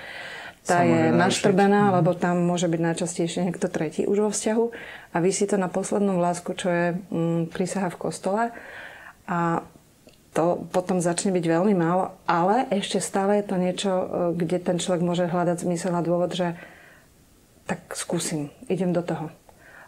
tá 0.66 0.82
je 0.82 1.14
naštrbená, 1.14 1.90
mhm. 1.90 1.94
lebo 2.02 2.12
tam 2.18 2.42
môže 2.42 2.66
byť 2.66 2.82
najčastejšie 2.82 3.46
niekto 3.46 3.70
tretí 3.70 4.10
už 4.10 4.18
vo 4.26 4.30
vzťahu 4.34 4.66
a 5.14 5.18
vysí 5.22 5.46
to 5.46 5.62
na 5.62 5.70
poslednú 5.70 6.18
vlásku, 6.18 6.58
čo 6.58 6.68
je 6.74 6.86
mm, 6.98 7.54
prísaha 7.54 7.94
v 7.94 8.02
kostole 8.02 8.44
a 9.30 9.62
to 10.36 10.68
potom 10.74 11.00
začne 11.00 11.32
byť 11.32 11.46
veľmi 11.48 11.72
málo, 11.78 12.12
ale 12.28 12.68
ešte 12.68 13.00
stále 13.00 13.40
je 13.40 13.46
to 13.48 13.56
niečo, 13.56 13.92
e, 13.94 14.06
kde 14.36 14.58
ten 14.60 14.78
človek 14.82 15.00
môže 15.00 15.32
hľadať 15.32 15.64
zmysel 15.64 15.96
a 15.96 16.04
dôvod, 16.04 16.36
že 16.36 16.60
tak 17.64 17.80
skúsim, 17.96 18.52
idem 18.68 18.92
do 18.92 19.00
toho. 19.00 19.32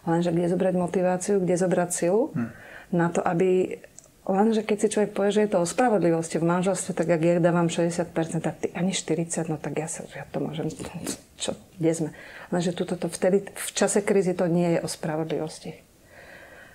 Lenže 0.08 0.32
kde 0.32 0.48
zobrať 0.48 0.74
motiváciu, 0.74 1.36
kde 1.44 1.54
zobrať 1.60 1.90
silu 1.92 2.32
hm. 2.32 2.48
na 2.96 3.12
to, 3.12 3.20
aby... 3.20 3.76
Lenže 4.28 4.60
keď 4.60 4.76
si 4.76 4.92
človek 4.92 5.16
povie, 5.16 5.32
že 5.32 5.44
je 5.48 5.50
to 5.56 5.64
o 5.64 5.68
spravodlivosti 5.68 6.36
v 6.36 6.48
manželstve, 6.48 6.92
tak 6.92 7.08
ak 7.08 7.20
ja 7.24 7.40
dávam 7.40 7.72
60%, 7.72 8.12
tak 8.44 8.60
ty 8.60 8.68
ani 8.76 8.92
40%, 8.92 9.48
no 9.48 9.56
tak 9.56 9.80
ja, 9.80 9.88
sa, 9.88 10.04
ja 10.12 10.28
to 10.28 10.40
môžem... 10.40 10.68
Čo, 11.40 11.56
kde 11.80 11.92
sme? 11.96 12.10
Lenže 12.52 12.76
tuto 12.76 13.00
to 13.00 13.08
vtedy, 13.08 13.48
v 13.48 13.70
čase 13.72 14.04
krízy 14.04 14.36
to 14.36 14.44
nie 14.44 14.76
je 14.76 14.84
o 14.84 14.88
spravodlivosti. 14.88 15.80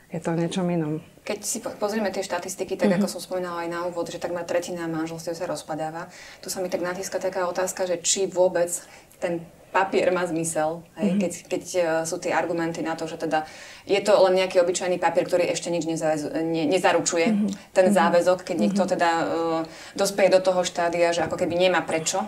Je 0.10 0.22
to 0.22 0.34
o 0.34 0.38
niečom 0.38 0.66
inom. 0.70 1.02
Keď 1.26 1.40
si 1.42 1.58
pozrieme 1.62 2.14
tie 2.14 2.26
štatistiky, 2.26 2.78
tak 2.78 2.90
uh-huh. 2.90 3.06
ako 3.06 3.18
som 3.18 3.22
spomínala 3.22 3.66
aj 3.66 3.70
na 3.70 3.80
úvod, 3.86 4.10
že 4.10 4.22
takmer 4.22 4.46
tretina 4.46 4.86
manželstiev 4.86 5.34
sa 5.34 5.50
rozpadáva, 5.50 6.10
tu 6.42 6.54
sa 6.54 6.62
mi 6.62 6.70
tak 6.70 6.86
natíska 6.86 7.18
taká 7.18 7.50
otázka, 7.50 7.86
že 7.90 8.02
či 8.02 8.30
vôbec 8.30 8.70
ten 9.18 9.42
papier 9.74 10.14
má 10.14 10.22
zmysel, 10.30 10.86
hej? 11.02 11.18
Mm-hmm. 11.18 11.22
Keď, 11.22 11.34
keď 11.50 11.64
uh, 11.82 11.86
sú 12.06 12.22
tie 12.22 12.30
argumenty 12.30 12.86
na 12.86 12.94
to, 12.94 13.10
že 13.10 13.18
teda 13.18 13.50
je 13.90 13.98
to 14.00 14.14
len 14.30 14.38
nejaký 14.38 14.62
obyčajný 14.62 15.02
papier, 15.02 15.26
ktorý 15.26 15.50
ešte 15.50 15.74
nič 15.74 15.90
nezavezu, 15.90 16.30
ne, 16.30 16.70
nezaručuje, 16.70 17.28
mm-hmm. 17.34 17.74
ten 17.74 17.90
mhm. 17.90 17.96
záväzok, 17.98 18.46
keď 18.46 18.58
niekto 18.62 18.86
mm-hmm. 18.86 18.94
teda 18.94 19.10
uh, 19.26 19.62
dospeje 19.98 20.30
do 20.30 20.40
toho 20.40 20.62
štádia, 20.62 21.10
že 21.10 21.26
ako 21.26 21.36
keby 21.42 21.58
nemá 21.58 21.82
prečo 21.82 22.22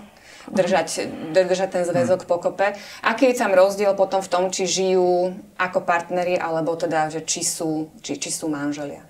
držať, 0.52 1.10
držať 1.34 1.70
ten 1.74 1.84
zväzok 1.86 2.30
pokope. 2.30 2.78
Aký 3.02 3.34
je 3.34 3.40
tam 3.40 3.54
rozdiel 3.54 3.98
potom 3.98 4.22
v 4.22 4.30
tom, 4.30 4.44
či 4.54 4.70
žijú 4.70 5.34
ako 5.58 5.82
partneri, 5.82 6.38
alebo 6.38 6.78
teda, 6.78 7.10
že 7.10 7.26
či 7.26 7.42
sú, 7.42 7.90
či, 8.06 8.18
či 8.22 8.30
sú 8.30 8.50
manželia? 8.50 9.02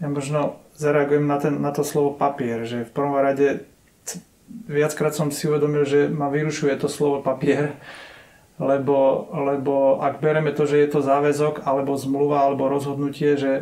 Ja 0.00 0.08
možno 0.08 0.64
zareagujem 0.74 1.26
na, 1.28 1.38
ten, 1.38 1.54
na 1.60 1.70
to 1.70 1.86
slovo 1.86 2.16
papier, 2.16 2.66
že 2.66 2.88
v 2.88 2.92
prvom 2.92 3.14
rade 3.14 3.68
viackrát 4.48 5.14
som 5.14 5.28
si 5.32 5.48
uvedomil, 5.48 5.84
že 5.84 6.08
ma 6.08 6.28
vyrušuje 6.28 6.76
to 6.76 6.88
slovo 6.88 7.20
papier, 7.20 7.76
lebo, 8.60 9.28
lebo 9.34 9.98
ak 9.98 10.22
bereme 10.22 10.54
to, 10.54 10.64
že 10.64 10.78
je 10.84 10.88
to 10.88 11.00
záväzok, 11.02 11.66
alebo 11.66 11.98
zmluva, 11.98 12.46
alebo 12.46 12.70
rozhodnutie, 12.70 13.34
že 13.34 13.52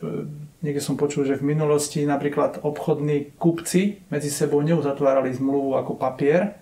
e, 0.00 0.26
niekde 0.64 0.80
som 0.80 0.96
počul, 0.96 1.28
že 1.28 1.36
v 1.36 1.52
minulosti 1.52 2.08
napríklad 2.08 2.64
obchodní 2.64 3.36
kupci 3.36 4.08
medzi 4.08 4.32
sebou 4.32 4.64
neuzatvárali 4.64 5.36
zmluvu 5.36 5.76
ako 5.76 6.00
papier, 6.00 6.56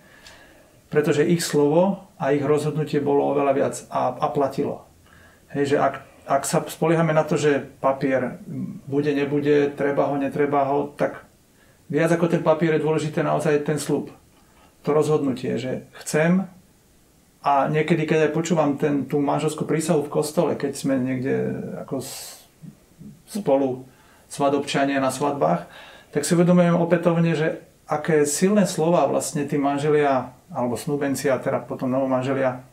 pretože 0.91 1.27
ich 1.27 1.43
slovo 1.43 2.11
a 2.19 2.35
ich 2.35 2.43
rozhodnutie 2.43 2.99
bolo 2.99 3.23
oveľa 3.31 3.53
viac 3.55 3.75
a, 3.87 4.15
a 4.19 4.27
platilo. 4.31 4.83
Hej, 5.55 5.75
že 5.75 5.77
ak 5.79 5.95
ak 6.27 6.43
sa 6.43 6.59
spoliehame 6.59 7.15
na 7.15 7.23
to, 7.23 7.39
že 7.39 7.63
papier 7.79 8.43
bude, 8.83 9.15
nebude, 9.15 9.71
treba 9.71 10.11
ho, 10.11 10.19
netreba 10.19 10.67
ho, 10.67 10.91
tak 10.99 11.23
viac 11.87 12.11
ako 12.11 12.27
ten 12.27 12.43
papier 12.43 12.75
je 12.75 12.85
dôležité 12.85 13.23
naozaj 13.23 13.63
ten 13.63 13.79
slub. 13.79 14.11
To 14.83 14.89
rozhodnutie, 14.95 15.59
že 15.59 15.87
chcem 16.03 16.47
a 17.43 17.71
niekedy, 17.71 18.03
keď 18.03 18.29
aj 18.29 18.35
počúvam 18.35 18.75
ten, 18.75 19.07
tú 19.07 19.23
manželskú 19.23 19.63
prísahu 19.63 20.03
v 20.03 20.11
kostole, 20.11 20.51
keď 20.59 20.71
sme 20.75 20.99
niekde 20.99 21.55
ako 21.79 22.03
spolu 23.27 23.87
svadobčania 24.27 24.99
na 24.99 25.11
svadbách, 25.11 25.67
tak 26.11 26.27
si 26.27 26.35
uvedomujem 26.35 26.75
opätovne, 26.75 27.31
že 27.35 27.63
aké 27.87 28.27
silné 28.27 28.67
slova 28.67 29.07
vlastne 29.07 29.47
tí 29.47 29.55
manželia, 29.55 30.35
alebo 30.51 30.75
snúbenci 30.75 31.31
a 31.31 31.39
teda 31.39 31.63
potom 31.63 31.87
novomanželia 31.87 32.63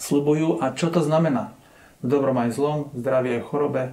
slubujú 0.00 0.64
a 0.64 0.72
čo 0.72 0.88
to 0.88 1.04
znamená 1.04 1.52
v 2.00 2.06
dobrom 2.08 2.36
aj 2.40 2.56
zlom, 2.56 2.78
v 2.92 3.04
aj 3.04 3.40
v 3.40 3.48
chorobe. 3.48 3.84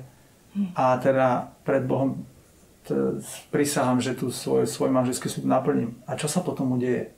A 0.78 1.02
teda 1.02 1.52
pred 1.66 1.84
Bohom 1.84 2.24
prisahám, 3.54 4.04
že 4.04 4.18
tu 4.18 4.34
svoj, 4.34 4.68
svoj 4.68 4.92
manželský 4.92 5.30
súd 5.30 5.46
naplním. 5.48 6.02
A 6.10 6.20
čo 6.20 6.28
sa 6.28 6.44
potom 6.44 6.76
udeje? 6.76 7.16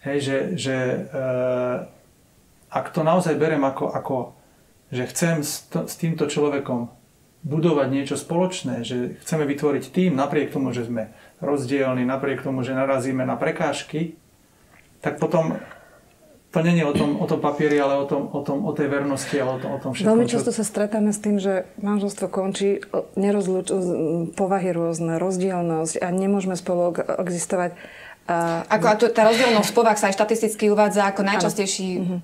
Hej, 0.00 0.18
že, 0.22 0.38
že 0.56 0.76
e, 0.76 0.98
ak 2.70 2.86
to 2.94 3.02
naozaj 3.02 3.36
berem 3.36 3.60
ako, 3.66 3.90
ako 3.90 4.16
že 4.90 5.06
chcem 5.10 5.46
s, 5.46 5.70
to, 5.70 5.86
s 5.86 5.94
týmto 5.94 6.26
človekom 6.26 6.90
budovať 7.40 7.88
niečo 7.88 8.16
spoločné, 8.20 8.84
že 8.84 9.16
chceme 9.24 9.48
vytvoriť 9.48 9.84
tým 9.94 10.12
napriek 10.12 10.52
tomu, 10.52 10.76
že 10.76 10.84
sme 10.84 11.14
rozdielni, 11.40 12.04
napriek 12.04 12.44
tomu, 12.44 12.60
že 12.60 12.76
narazíme 12.76 13.24
na 13.24 13.38
prekážky, 13.38 14.20
tak 15.00 15.16
potom 15.16 15.56
to 16.50 16.58
není 16.66 16.82
o 16.82 16.90
tom, 16.90 17.14
o 17.22 17.26
tom 17.30 17.38
papieri, 17.38 17.78
ale 17.78 18.02
o, 18.02 18.06
tom, 18.10 18.26
o, 18.26 18.42
tom, 18.42 18.66
o 18.66 18.74
tej 18.74 18.90
vernosti 18.90 19.38
a 19.38 19.46
o 19.46 19.58
tom, 19.62 19.70
o 19.70 19.78
tom 19.78 19.90
všetkom. 19.94 20.10
Veľmi 20.10 20.26
často 20.26 20.50
sa 20.50 20.66
stretáme 20.66 21.14
s 21.14 21.22
tým, 21.22 21.38
že 21.38 21.70
manželstvo 21.78 22.26
končí, 22.26 22.82
nerozluč, 23.14 23.70
povahy 24.34 24.74
rôzne, 24.74 25.22
rozdielnosť 25.22 26.02
a 26.02 26.10
nemôžeme 26.10 26.58
spolu 26.58 26.90
existovať. 27.22 27.78
A... 28.26 28.66
Ako 28.66 28.86
a 28.90 28.94
tá 28.98 29.22
rozdielnosť 29.30 29.70
povah 29.70 29.94
sa 29.94 30.10
aj 30.10 30.18
štatisticky 30.18 30.70
uvádza 30.74 31.06
ako 31.14 31.22
najčastejší, 31.22 31.88
mm-hmm. 32.02 32.18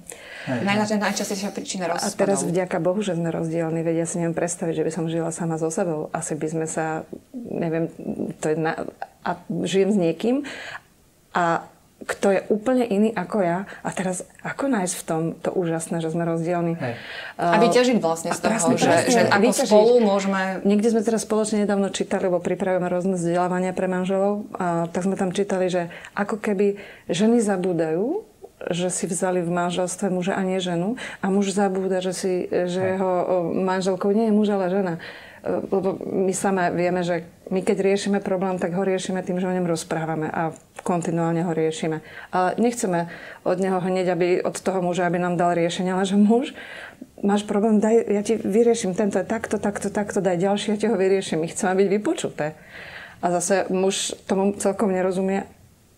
naj, 0.62 0.76
najčastejšia 1.02 1.50
príčina 1.54 1.86
rozpadov. 1.86 2.14
A 2.14 2.18
teraz 2.18 2.42
vďaka 2.42 2.82
Bohu, 2.82 3.02
že 3.06 3.14
sme 3.14 3.30
rozdielni, 3.30 3.82
vedia 3.86 4.06
si 4.10 4.18
neviem 4.18 4.34
predstaviť, 4.34 4.74
že 4.74 4.84
by 4.86 4.90
som 4.90 5.04
žila 5.06 5.30
sama 5.30 5.58
so 5.58 5.70
sebou. 5.70 6.10
Asi 6.10 6.34
by 6.34 6.46
sme 6.50 6.66
sa, 6.66 7.06
neviem, 7.34 7.90
to 8.42 8.54
je 8.54 8.56
na, 8.58 8.86
a 9.22 9.30
žijem 9.66 9.90
s 9.94 9.98
niekým 9.98 10.36
a 11.34 11.66
kto 12.06 12.26
je 12.30 12.40
úplne 12.48 12.86
iný 12.86 13.10
ako 13.10 13.42
ja. 13.42 13.58
A 13.82 13.90
teraz 13.90 14.22
ako 14.46 14.70
nájsť 14.70 14.94
v 14.94 15.04
tom 15.04 15.22
to 15.34 15.50
úžasné, 15.50 15.98
že 15.98 16.14
sme 16.14 16.22
rozdielni. 16.22 16.78
Hej. 16.78 16.94
Uh, 17.34 17.52
a 17.52 17.56
vyťažiť 17.58 17.98
vlastne 17.98 18.30
z 18.30 18.38
toho, 18.38 18.50
presne, 18.54 18.74
že, 18.78 18.86
presne, 18.86 19.10
že 19.10 19.20
ako 19.26 19.42
vyťažiť. 19.42 19.70
spolu 19.74 19.92
môžeme... 20.00 20.40
Niekde 20.62 20.88
sme 20.94 21.02
teraz 21.02 21.26
spoločne 21.26 21.66
nedávno 21.66 21.90
čítali, 21.90 22.30
lebo 22.30 22.38
pripravujeme 22.38 22.86
rôzne 22.86 23.14
vzdelávania 23.18 23.74
pre 23.74 23.90
manželov, 23.90 24.46
a 24.54 24.86
tak 24.88 25.02
sme 25.02 25.18
tam 25.18 25.34
čítali, 25.34 25.66
že 25.66 25.90
ako 26.14 26.38
keby 26.38 26.78
ženy 27.10 27.42
zabúdajú, 27.42 28.22
že 28.72 28.88
si 28.88 29.04
vzali 29.04 29.44
v 29.44 29.52
manželstve 29.52 30.08
muža 30.08 30.32
a 30.32 30.40
nie 30.40 30.56
ženu 30.64 30.96
a 31.20 31.28
muž 31.28 31.52
zabúda, 31.52 32.00
že, 32.00 32.16
si, 32.16 32.32
že 32.48 32.96
jeho 32.96 33.52
manželkou 33.52 34.08
nie 34.16 34.32
je 34.32 34.32
muž, 34.32 34.48
ale 34.48 34.72
žena 34.72 34.94
lebo 35.46 35.98
my 36.02 36.32
sama 36.34 36.74
vieme, 36.74 37.06
že 37.06 37.22
my 37.46 37.62
keď 37.62 37.78
riešime 37.78 38.18
problém, 38.18 38.58
tak 38.58 38.74
ho 38.74 38.82
riešime 38.82 39.22
tým, 39.22 39.38
že 39.38 39.46
o 39.46 39.54
ňom 39.54 39.70
rozprávame 39.70 40.26
a 40.26 40.50
kontinuálne 40.82 41.46
ho 41.46 41.54
riešime. 41.54 42.02
Ale 42.34 42.58
nechceme 42.58 43.06
od 43.46 43.62
neho 43.62 43.78
hneď, 43.78 44.06
aby, 44.18 44.28
od 44.42 44.58
toho 44.58 44.82
muža, 44.82 45.06
aby 45.06 45.22
nám 45.22 45.38
dal 45.38 45.54
riešenie, 45.54 45.94
ale 45.94 46.02
že 46.02 46.18
muž, 46.18 46.58
máš 47.22 47.46
problém, 47.46 47.78
daj, 47.78 48.02
ja 48.02 48.22
ti 48.26 48.34
vyrieším, 48.34 48.98
tento 48.98 49.22
takto, 49.22 49.62
takto, 49.62 49.94
takto, 49.94 50.18
daj 50.18 50.42
ďalší, 50.42 50.74
ja 50.74 50.78
ti 50.78 50.86
ho 50.90 50.98
vyrieším. 50.98 51.46
My 51.46 51.48
chceme 51.50 51.78
byť 51.78 51.88
vypočuté. 51.88 52.58
A 53.22 53.30
zase 53.30 53.70
muž 53.70 54.18
tomu 54.26 54.54
celkom 54.58 54.90
nerozumie 54.90 55.46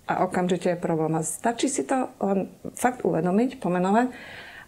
a 0.04 0.24
okamžite 0.28 0.76
je 0.76 0.78
problém. 0.80 1.16
A 1.16 1.24
stačí 1.24 1.72
si 1.72 1.84
to 1.84 2.12
len 2.20 2.52
fakt 2.76 3.04
uvedomiť, 3.08 3.56
pomenovať 3.56 4.12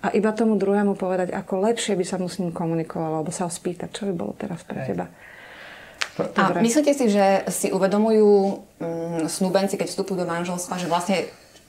a 0.01 0.17
iba 0.17 0.33
tomu 0.33 0.57
druhému 0.57 0.97
povedať, 0.97 1.29
ako 1.37 1.61
lepšie 1.69 1.93
by 1.93 2.05
sa 2.09 2.17
mu 2.17 2.25
s 2.25 2.41
ním 2.41 2.57
komunikovalo, 2.57 3.21
alebo 3.21 3.33
sa 3.33 3.45
ho 3.45 3.53
spýtať, 3.53 3.93
čo 3.93 4.09
by 4.09 4.13
bolo 4.17 4.33
teraz 4.33 4.65
pre 4.65 4.81
teba. 4.89 5.13
Dobre. 6.29 6.59
A 6.59 6.61
myslíte 6.61 6.93
si, 6.93 7.07
že 7.09 7.49
si 7.49 7.73
uvedomujú 7.73 8.61
mm, 8.83 9.31
snúbenci, 9.33 9.81
keď 9.81 9.89
vstupujú 9.89 10.21
do 10.21 10.27
manželstva, 10.29 10.77
že 10.77 10.91
vlastne 10.91 11.17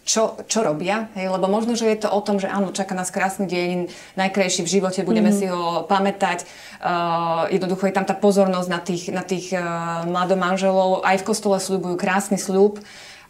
čo, 0.02 0.42
čo 0.50 0.66
robia, 0.66 1.14
hej? 1.14 1.30
lebo 1.30 1.46
možno, 1.46 1.78
že 1.78 1.86
je 1.86 2.04
to 2.04 2.10
o 2.10 2.20
tom, 2.26 2.42
že 2.42 2.50
áno, 2.50 2.74
čaká 2.74 2.98
nás 2.98 3.14
krásny 3.14 3.46
deň, 3.46 3.78
najkrajší 4.18 4.66
v 4.66 4.74
živote, 4.82 5.06
budeme 5.06 5.30
mm. 5.30 5.38
si 5.38 5.46
ho 5.46 5.86
pamätať. 5.86 6.44
Uh, 6.82 7.46
jednoducho 7.54 7.86
je 7.86 7.96
tam 7.96 8.06
tá 8.10 8.18
pozornosť 8.18 8.70
na 8.70 8.80
tých, 8.82 9.04
na 9.14 9.22
tých 9.22 9.54
uh, 9.54 10.04
mladomanželov. 10.10 11.06
Aj 11.06 11.16
v 11.22 11.28
kostole 11.28 11.62
slúbujú 11.62 12.02
krásny 12.02 12.42
sľub. 12.42 12.82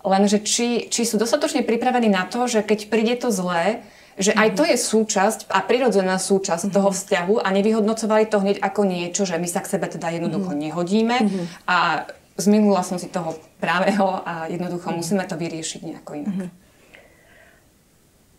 Lenže 0.01 0.41
či, 0.41 0.87
či 0.87 1.03
sú 1.03 1.19
dostatočne 1.19 1.61
pripravení 1.61 2.09
na 2.09 2.25
to, 2.25 2.47
že 2.47 2.63
keď 2.63 2.89
príde 2.89 3.15
to 3.19 3.29
zlé, 3.29 3.83
že 4.19 4.35
aj 4.35 4.49
to 4.59 4.63
je 4.67 4.75
súčasť 4.75 5.47
a 5.47 5.63
prirodzená 5.63 6.19
súčasť 6.19 6.67
mm-hmm. 6.67 6.77
toho 6.77 6.89
vzťahu 6.91 7.35
a 7.43 7.47
nevyhodnocovali 7.51 8.25
to 8.27 8.37
hneď 8.43 8.57
ako 8.59 8.81
niečo, 8.83 9.23
že 9.23 9.39
my 9.39 9.47
sa 9.47 9.63
k 9.63 9.71
sebe 9.77 9.87
teda 9.87 10.11
jednoducho 10.11 10.51
mm-hmm. 10.51 10.65
nehodíme 10.67 11.17
mm-hmm. 11.21 11.45
a 11.67 12.07
zminula 12.35 12.81
som 12.83 12.97
si 12.97 13.07
toho 13.07 13.37
právého 13.61 14.23
a 14.23 14.47
jednoducho 14.51 14.91
mm-hmm. 14.91 14.99
musíme 14.99 15.23
to 15.27 15.35
vyriešiť 15.37 15.81
nejako 15.85 16.11
inak. 16.19 16.35
Mm-hmm. 16.35 16.59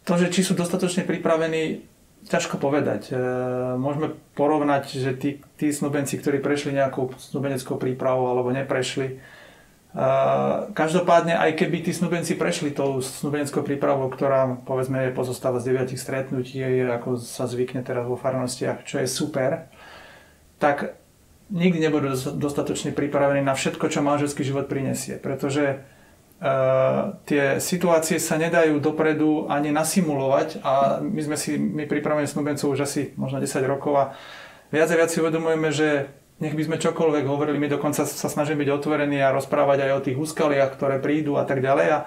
To, 0.03 0.13
že 0.19 0.35
či 0.35 0.43
sú 0.43 0.59
dostatočne 0.59 1.07
pripravení, 1.07 1.87
ťažko 2.27 2.59
povedať. 2.59 3.11
E, 3.11 3.17
môžeme 3.79 4.19
porovnať, 4.35 4.99
že 4.99 5.15
tí, 5.15 5.39
tí 5.55 5.71
snubenci, 5.71 6.19
ktorí 6.19 6.43
prešli 6.43 6.75
nejakou 6.75 7.15
snubeneckou 7.15 7.79
prípravou 7.79 8.31
alebo 8.31 8.51
neprešli, 8.51 9.23
každopádne, 10.73 11.37
aj 11.37 11.53
keby 11.53 11.85
tí 11.85 11.93
snubenci 11.93 12.41
prešli 12.41 12.73
tou 12.73 13.05
snubeneckou 13.05 13.61
prípravou, 13.61 14.09
ktorá 14.09 14.57
povedzme 14.65 15.13
pozostáva 15.13 15.61
z 15.61 15.77
9 15.77 15.93
stretnutí, 16.01 16.65
ako 16.89 17.21
sa 17.21 17.45
zvykne 17.45 17.85
teraz 17.85 18.09
vo 18.09 18.17
farnostiach, 18.17 18.89
čo 18.89 19.05
je 19.05 19.09
super, 19.09 19.69
tak 20.57 20.97
nikdy 21.53 21.77
nebudú 21.77 22.17
dostatočne 22.41 22.97
pripravení 22.97 23.45
na 23.45 23.53
všetko, 23.53 23.93
čo 23.93 24.01
manželský 24.01 24.41
život 24.41 24.65
prinesie. 24.65 25.21
Pretože 25.21 25.85
uh, 26.41 27.21
tie 27.29 27.61
situácie 27.61 28.17
sa 28.17 28.41
nedajú 28.41 28.81
dopredu 28.81 29.45
ani 29.53 29.77
nasimulovať 29.77 30.65
a 30.65 31.05
my 31.05 31.21
sme 31.21 31.37
si, 31.37 31.61
my 31.61 31.85
pripravujeme 31.85 32.33
snubencov 32.33 32.73
už 32.73 32.89
asi 32.89 33.13
možno 33.21 33.45
10 33.45 33.61
rokov 33.69 33.93
a 33.93 34.05
viac 34.73 34.89
a 34.89 34.97
viac 34.97 35.13
si 35.13 35.21
uvedomujeme, 35.21 35.69
že 35.69 36.09
nech 36.43 36.59
by 36.59 36.67
sme 36.67 36.83
čokoľvek 36.83 37.25
hovorili, 37.31 37.63
my 37.63 37.71
dokonca 37.71 38.03
sa 38.03 38.27
snažíme 38.27 38.67
byť 38.67 38.71
otvorení 38.75 39.23
a 39.23 39.31
rozprávať 39.31 39.87
aj 39.87 39.91
o 39.95 40.05
tých 40.05 40.19
úskaliach, 40.19 40.75
ktoré 40.75 40.99
prídu 40.99 41.39
a 41.39 41.47
tak 41.47 41.63
ďalej. 41.63 41.87
A 41.95 41.99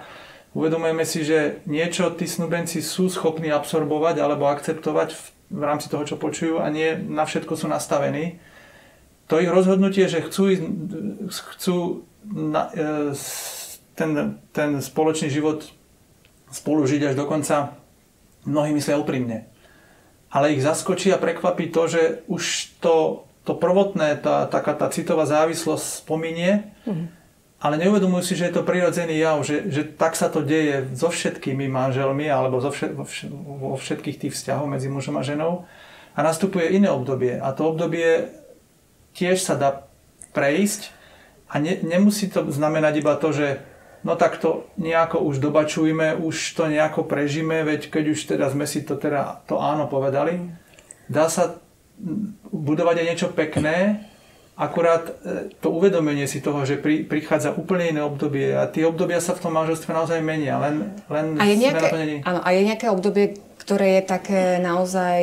uvedomujeme 0.52 1.08
si, 1.08 1.24
že 1.24 1.64
niečo 1.64 2.12
tí 2.12 2.28
snubenci 2.28 2.84
sú 2.84 3.08
schopní 3.08 3.48
absorbovať 3.56 4.20
alebo 4.20 4.52
akceptovať 4.52 5.16
v, 5.16 5.24
v 5.56 5.64
rámci 5.64 5.88
toho, 5.88 6.04
čo 6.04 6.20
počujú 6.20 6.60
a 6.60 6.68
nie 6.68 7.00
na 7.00 7.24
všetko 7.24 7.56
sú 7.56 7.72
nastavení. 7.72 8.44
To 9.32 9.40
ich 9.40 9.48
rozhodnutie, 9.48 10.12
že 10.12 10.20
chcú, 10.20 10.52
chcú 11.32 12.04
na, 12.28 12.70
e, 12.76 13.16
ten, 13.96 14.38
ten 14.52 14.84
spoločný 14.84 15.32
život 15.32 15.64
spolu 16.52 16.84
žiť 16.84 17.02
až 17.10 17.16
do 17.16 17.24
konca, 17.24 17.80
mnohí 18.44 18.76
myslia 18.76 19.00
úprimne. 19.00 19.48
Ale 20.28 20.52
ich 20.52 20.62
zaskočí 20.62 21.10
a 21.16 21.18
prekvapí 21.18 21.72
to, 21.72 21.88
že 21.88 22.02
už 22.28 22.76
to 22.84 23.24
to 23.46 23.54
prvotné, 23.54 24.18
tá, 24.20 24.50
taká 24.50 24.74
tá 24.74 24.90
citová 24.90 25.30
závislosť 25.30 26.02
spominie 26.02 26.74
mm-hmm. 26.84 27.08
ale 27.62 27.78
neuvedomujú 27.78 28.24
si, 28.26 28.34
že 28.34 28.50
je 28.50 28.58
to 28.58 28.68
prirodzený 28.68 29.22
jav, 29.22 29.38
že, 29.46 29.70
že 29.70 29.86
tak 29.86 30.18
sa 30.18 30.34
to 30.34 30.42
deje 30.42 30.90
so 30.98 31.14
všetkými 31.14 31.70
manželmi 31.70 32.26
alebo 32.26 32.58
so 32.58 32.74
všet, 32.74 32.98
vo 32.98 33.78
všetkých 33.78 34.18
tých 34.18 34.34
vzťahov 34.34 34.66
medzi 34.66 34.90
mužom 34.90 35.22
a 35.22 35.24
ženou. 35.24 35.70
A 36.16 36.24
nastupuje 36.24 36.74
iné 36.74 36.88
obdobie. 36.88 37.38
A 37.38 37.52
to 37.52 37.76
obdobie 37.76 38.32
tiež 39.14 39.44
sa 39.44 39.60
dá 39.60 39.86
prejsť 40.36 40.96
a 41.52 41.62
ne, 41.62 41.80
nemusí 41.86 42.28
to 42.28 42.44
znamenať 42.50 42.94
iba 43.00 43.14
to, 43.16 43.30
že 43.32 43.48
no 44.04 44.18
tak 44.20 44.38
to 44.38 44.68
nejako 44.78 45.24
už 45.24 45.40
dobačujme, 45.40 46.18
už 46.18 46.36
to 46.54 46.68
nejako 46.68 47.06
prežíme, 47.06 47.64
veď 47.64 47.90
keď 47.90 48.04
už 48.12 48.20
teda 48.26 48.46
sme 48.50 48.66
si 48.66 48.84
to 48.84 48.98
teda 48.98 49.46
to 49.48 49.58
áno 49.62 49.88
povedali, 49.88 50.56
dá 51.08 51.30
sa 51.30 51.65
budovať 52.52 52.96
aj 53.02 53.06
niečo 53.08 53.30
pekné, 53.32 54.06
Akurát 54.56 55.04
e, 55.04 55.52
to 55.60 55.68
uvedomenie 55.68 56.32
si 56.32 56.40
toho, 56.40 56.64
že 56.64 56.80
pri, 56.80 57.04
prichádza 57.04 57.52
úplne 57.52 57.92
iné 57.92 58.00
obdobie 58.00 58.56
a 58.56 58.72
tie 58.72 58.88
obdobia 58.88 59.20
sa 59.20 59.36
v 59.36 59.44
tom 59.44 59.52
manželstve 59.52 59.92
naozaj 59.92 60.24
menia, 60.24 60.56
len, 60.64 60.96
len 61.12 61.36
a 61.36 61.44
je 61.44 61.60
nejaké, 61.60 61.92
áno, 62.24 62.40
a 62.40 62.50
je 62.56 62.62
nejaké 62.64 62.88
obdobie, 62.88 63.36
ktoré 63.60 64.00
je 64.00 64.04
také 64.08 64.64
naozaj 64.64 65.20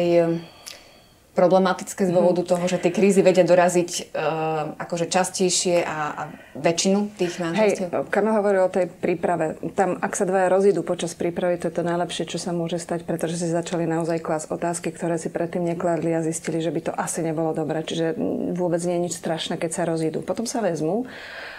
problematické 1.32 2.04
z 2.04 2.12
dôvodu 2.12 2.44
toho, 2.44 2.60
že 2.68 2.76
tie 2.76 2.92
krízy 2.92 3.24
vedia 3.24 3.40
doraziť 3.40 3.90
uh, 4.12 4.76
akože 4.76 5.08
častejšie 5.08 5.80
a, 5.80 5.98
a 6.12 6.22
väčšinu 6.52 7.16
tých 7.16 7.40
manželstiev? 7.40 7.88
Hej, 7.88 8.12
Kamil 8.12 8.36
hovorí 8.36 8.60
o 8.60 8.68
tej 8.68 8.92
príprave. 8.92 9.56
Tam, 9.72 9.96
ak 9.96 10.12
sa 10.12 10.28
dvaja 10.28 10.52
rozídu 10.52 10.84
počas 10.84 11.16
prípravy, 11.16 11.56
to 11.56 11.72
je 11.72 11.76
to 11.80 11.88
najlepšie, 11.88 12.28
čo 12.28 12.36
sa 12.36 12.52
môže 12.52 12.76
stať, 12.76 13.08
pretože 13.08 13.40
si 13.40 13.48
začali 13.48 13.88
naozaj 13.88 14.20
klásť 14.20 14.52
otázky, 14.52 14.92
ktoré 14.92 15.16
si 15.16 15.32
predtým 15.32 15.64
nekladli 15.64 16.12
a 16.12 16.20
zistili, 16.20 16.60
že 16.60 16.68
by 16.68 16.80
to 16.84 16.92
asi 16.92 17.24
nebolo 17.24 17.56
dobré. 17.56 17.80
Čiže 17.80 18.12
vôbec 18.52 18.84
nie 18.84 19.00
je 19.00 19.04
nič 19.08 19.14
strašné, 19.16 19.56
keď 19.56 19.70
sa 19.72 19.82
rozídu. 19.88 20.20
Potom 20.20 20.44
sa 20.44 20.60
vezmú 20.60 21.08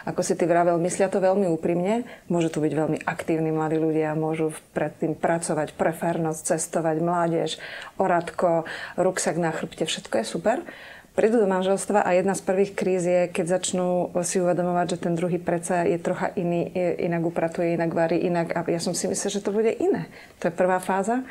ako 0.04 0.20
si 0.20 0.36
ty 0.36 0.44
vravel, 0.44 0.76
myslia 0.84 1.08
to 1.08 1.24
veľmi 1.24 1.48
úprimne. 1.48 2.04
Môžu 2.28 2.52
tu 2.52 2.60
byť 2.60 2.74
veľmi 2.76 2.98
aktívni 3.08 3.56
mladí 3.56 3.80
ľudia, 3.80 4.20
môžu 4.20 4.52
predtým 4.76 5.16
pracovať, 5.16 5.80
prefernosť, 5.80 6.40
cestovať, 6.56 6.98
mládež, 7.00 7.56
oradko, 7.96 8.68
ruksak 9.00 9.40
na 9.40 9.56
chrbte, 9.64 9.88
všetko 9.88 10.20
je 10.20 10.26
super. 10.28 10.60
Prídu 11.16 11.40
do 11.40 11.48
manželstva 11.48 12.04
a 12.04 12.10
jedna 12.18 12.36
z 12.36 12.44
prvých 12.44 12.76
kríz 12.76 13.08
je, 13.08 13.32
keď 13.32 13.62
začnú 13.62 14.12
si 14.28 14.44
uvedomovať, 14.44 14.98
že 14.98 15.02
ten 15.08 15.14
druhý 15.16 15.40
predsa 15.40 15.88
je 15.88 15.96
trocha 16.02 16.36
iný, 16.36 16.68
inak 17.00 17.24
upratuje, 17.24 17.80
inak 17.80 17.96
varí, 17.96 18.20
inak. 18.20 18.52
A 18.52 18.66
ja 18.68 18.82
som 18.82 18.92
si 18.92 19.08
myslel, 19.08 19.40
že 19.40 19.46
to 19.46 19.56
bude 19.56 19.72
iné. 19.72 20.10
To 20.42 20.50
je 20.50 20.58
prvá 20.58 20.84
fáza. 20.84 21.22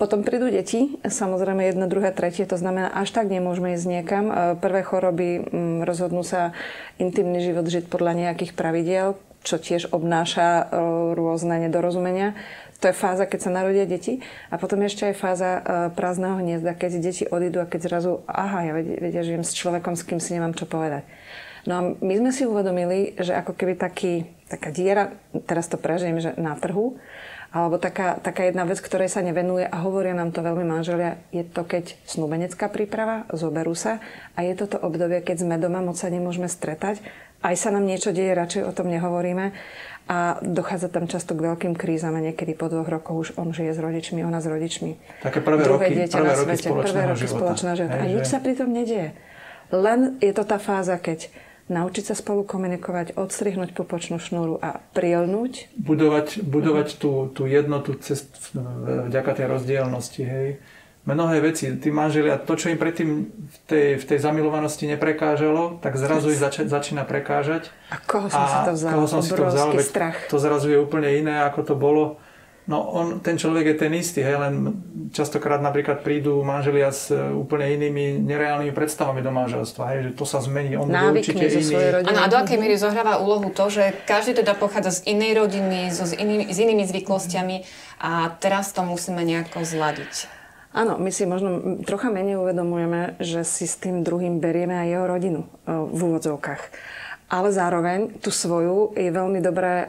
Potom 0.00 0.22
prídu 0.22 0.48
deti, 0.48 0.94
samozrejme 1.04 1.68
jedno, 1.68 1.90
druhé, 1.90 2.14
tretie, 2.14 2.46
to 2.46 2.54
znamená, 2.54 2.88
až 2.94 3.10
tak 3.12 3.26
nemôžeme 3.28 3.74
ísť 3.74 3.86
niekam. 3.90 4.24
E, 4.30 4.34
prvé 4.54 4.86
choroby 4.86 5.42
mm, 5.42 5.82
rozhodnú 5.82 6.22
sa 6.22 6.54
intimný 7.02 7.42
život 7.42 7.66
žiť 7.66 7.90
podľa 7.90 8.14
nejakých 8.14 8.54
pravidiel, 8.54 9.18
čo 9.42 9.58
tiež 9.58 9.90
obnáša 9.90 10.48
e, 10.48 10.64
rôzne 11.18 11.66
nedorozumenia. 11.66 12.38
To 12.78 12.86
je 12.86 12.94
fáza, 12.94 13.26
keď 13.26 13.40
sa 13.42 13.50
narodia 13.50 13.90
deti. 13.90 14.22
A 14.54 14.54
potom 14.54 14.78
ešte 14.86 15.10
aj 15.10 15.18
fáza 15.18 15.50
e, 15.50 15.60
prázdneho 15.98 16.38
hniezda, 16.38 16.78
keď 16.78 16.90
deti 17.02 17.24
odídu 17.26 17.58
a 17.58 17.66
keď 17.66 17.90
zrazu, 17.90 18.22
aha, 18.30 18.70
ja 18.70 18.72
vedia, 18.74 19.26
žijem 19.26 19.42
s 19.42 19.50
človekom, 19.58 19.98
s 19.98 20.06
kým 20.06 20.22
si 20.22 20.38
nemám 20.38 20.54
čo 20.54 20.62
povedať. 20.70 21.02
No 21.66 21.72
a 21.74 21.80
my 21.98 22.14
sme 22.14 22.30
si 22.30 22.46
uvedomili, 22.46 23.18
že 23.18 23.34
ako 23.34 23.58
keby 23.58 23.74
taký, 23.74 24.30
taká 24.46 24.70
diera, 24.70 25.10
teraz 25.50 25.66
to 25.66 25.74
prežijem, 25.74 26.22
že 26.22 26.38
na 26.38 26.54
trhu, 26.54 26.94
alebo 27.48 27.80
taká, 27.80 28.20
taká 28.20 28.46
jedna 28.46 28.68
vec, 28.68 28.78
ktorej 28.78 29.08
sa 29.08 29.24
nevenuje 29.24 29.64
a 29.64 29.76
hovoria 29.80 30.12
nám 30.12 30.36
to 30.36 30.44
veľmi 30.44 30.68
manželia, 30.68 31.16
je 31.32 31.42
to, 31.42 31.64
keď 31.64 31.96
snúbenecká 32.04 32.68
príprava, 32.68 33.24
zoberú 33.32 33.72
sa 33.72 34.04
a 34.36 34.44
je 34.44 34.52
toto 34.52 34.76
obdobie, 34.78 35.24
keď 35.24 35.48
sme 35.48 35.56
doma, 35.56 35.80
moc 35.80 35.96
sa 35.96 36.12
nemôžeme 36.12 36.46
stretať, 36.46 37.00
aj 37.40 37.54
sa 37.56 37.72
nám 37.72 37.88
niečo 37.88 38.12
deje, 38.12 38.36
radšej 38.36 38.62
o 38.68 38.72
tom 38.76 38.92
nehovoríme 38.92 39.56
a 40.08 40.40
dochádza 40.40 40.88
tam 40.88 41.04
často 41.04 41.36
k 41.36 41.44
veľkým 41.52 41.76
krízam 41.76 42.16
a 42.16 42.24
niekedy 42.24 42.56
po 42.56 42.72
dvoch 42.72 42.88
rokoch 42.88 43.16
už 43.16 43.28
on 43.36 43.52
žije 43.52 43.76
s 43.76 43.78
rodičmi, 43.78 44.24
ona 44.24 44.40
s 44.40 44.48
rodičmi. 44.48 45.20
Také 45.20 45.44
prvé 45.44 45.68
Druhé 45.68 45.92
roky, 45.92 45.94
dieťa 46.00 46.16
prvé 46.16 46.24
na 46.24 46.34
roky 46.34 46.48
svete, 46.48 46.68
prvé 46.72 47.02
roky 47.12 47.26
spoločného 47.28 47.76
života. 47.76 48.00
A 48.00 48.04
nič 48.08 48.24
sa 48.24 48.40
pri 48.40 48.56
tom 48.56 48.72
nedieje. 48.72 49.12
Len 49.68 50.16
je 50.24 50.32
to 50.32 50.48
tá 50.48 50.56
fáza, 50.56 50.96
keď 50.96 51.28
naučiť 51.68 52.04
sa 52.08 52.14
spolu 52.16 52.48
komunikovať, 52.48 53.20
odstrihnúť 53.20 53.76
pupočnú 53.76 54.16
šnúru 54.16 54.56
a 54.56 54.80
prilnúť. 54.96 55.68
Budovať, 55.76 56.40
budovať 56.40 56.96
tú, 56.96 57.28
tú 57.28 57.44
jednotu 57.44 57.92
cez, 58.00 58.24
vďaka 59.12 59.36
tej 59.36 59.46
rozdielnosti, 59.52 60.22
hej. 60.24 60.48
Mnohé 61.08 61.40
veci, 61.40 61.72
tí 61.80 61.88
manželia, 61.88 62.36
to, 62.36 62.52
čo 62.52 62.68
im 62.68 62.76
predtým 62.76 63.32
v 63.32 63.56
tej, 63.64 63.86
v 63.96 64.04
tej 64.04 64.18
zamilovanosti 64.20 64.84
neprekážalo, 64.92 65.80
tak 65.80 65.96
zrazu 65.96 66.36
ich 66.36 66.40
zač- 66.40 66.68
začína 66.68 67.08
prekážať. 67.08 67.72
A 67.88 67.96
koho 68.04 68.28
som 68.28 68.44
a 68.44 68.48
si 68.48 68.58
to 68.68 68.72
vzal? 68.76 68.90
Koho 68.92 69.06
som 69.08 69.20
si 69.24 69.32
to 69.32 69.44
vzal, 69.48 69.68
strach. 69.80 70.28
To 70.28 70.36
zrazu 70.36 70.68
je 70.68 70.78
úplne 70.78 71.08
iné, 71.08 71.40
ako 71.48 71.60
to 71.64 71.74
bolo 71.80 72.20
No 72.68 72.84
on, 72.84 73.24
ten 73.24 73.40
človek 73.40 73.64
je 73.72 73.76
ten 73.80 73.92
istý, 73.96 74.20
hej, 74.20 74.36
len 74.36 74.76
častokrát 75.08 75.56
napríklad 75.56 76.04
prídu 76.04 76.44
manželia 76.44 76.92
s 76.92 77.08
e, 77.08 77.16
úplne 77.16 77.64
inými 77.64 78.20
nereálnymi 78.20 78.76
predstavami 78.76 79.24
do 79.24 79.32
manželstva, 79.32 79.82
hej, 79.96 79.98
že 80.04 80.10
to 80.12 80.28
sa 80.28 80.44
zmení, 80.44 80.76
on 80.76 80.84
bude 80.84 81.24
určite 81.24 81.48
iný. 81.48 82.04
Ano, 82.04 82.20
a 82.20 82.28
do 82.28 82.36
akej 82.36 82.60
miery 82.60 82.76
zohráva 82.76 83.24
úlohu 83.24 83.48
to, 83.56 83.72
že 83.72 83.96
každý 84.04 84.44
teda 84.44 84.52
pochádza 84.52 85.00
z 85.00 85.16
inej 85.16 85.40
rodiny, 85.40 85.88
so, 85.96 86.04
s, 86.04 86.12
inými, 86.12 86.52
s 86.52 86.60
inými 86.60 86.84
zvyklostiami 86.84 87.64
a 88.04 88.36
teraz 88.36 88.76
to 88.76 88.84
musíme 88.84 89.24
nejako 89.24 89.64
zladiť. 89.64 90.37
Áno, 90.76 91.00
my 91.00 91.08
si 91.08 91.24
možno 91.24 91.80
trocha 91.88 92.12
menej 92.12 92.36
uvedomujeme, 92.36 93.16
že 93.24 93.40
si 93.42 93.64
s 93.64 93.80
tým 93.80 94.04
druhým 94.04 94.36
berieme 94.36 94.76
aj 94.76 94.88
jeho 94.92 95.06
rodinu 95.08 95.40
e, 95.44 95.48
v 95.72 96.00
úvodzovkách. 96.12 96.62
Ale 97.28 97.52
zároveň 97.52 98.20
tú 98.24 98.32
svoju 98.32 98.96
je 98.96 99.08
veľmi 99.08 99.40
dobré, 99.40 99.84
e, 99.84 99.86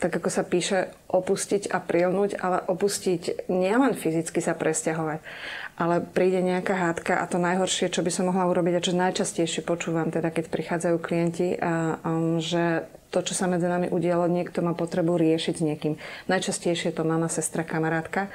tak 0.00 0.12
ako 0.20 0.28
sa 0.28 0.44
píše, 0.44 0.92
opustiť 1.08 1.72
a 1.72 1.80
prilnúť, 1.80 2.36
ale 2.36 2.60
opustiť 2.68 3.48
nielen 3.48 3.96
fyzicky 3.96 4.44
sa 4.44 4.52
presťahovať, 4.52 5.20
ale 5.78 6.04
príde 6.04 6.42
nejaká 6.42 6.74
hádka 6.74 7.22
a 7.22 7.28
to 7.30 7.38
najhoršie, 7.40 7.88
čo 7.88 8.04
by 8.04 8.10
som 8.12 8.28
mohla 8.28 8.50
urobiť 8.50 8.74
a 8.76 8.84
čo 8.84 8.92
najčastejšie 8.98 9.62
počúvam, 9.62 10.10
teda 10.10 10.34
keď 10.34 10.50
prichádzajú 10.50 10.96
klienti, 10.98 11.54
že 12.42 12.90
to, 13.14 13.22
čo 13.22 13.38
sa 13.38 13.46
medzi 13.46 13.70
nami 13.70 13.86
udialo, 13.94 14.26
niekto 14.26 14.58
má 14.58 14.74
potrebu 14.74 15.14
riešiť 15.14 15.54
s 15.54 15.62
niekým. 15.62 15.94
Najčastejšie 16.26 16.90
je 16.90 16.96
to 16.98 17.06
mama, 17.06 17.30
sestra, 17.30 17.62
kamarátka, 17.62 18.26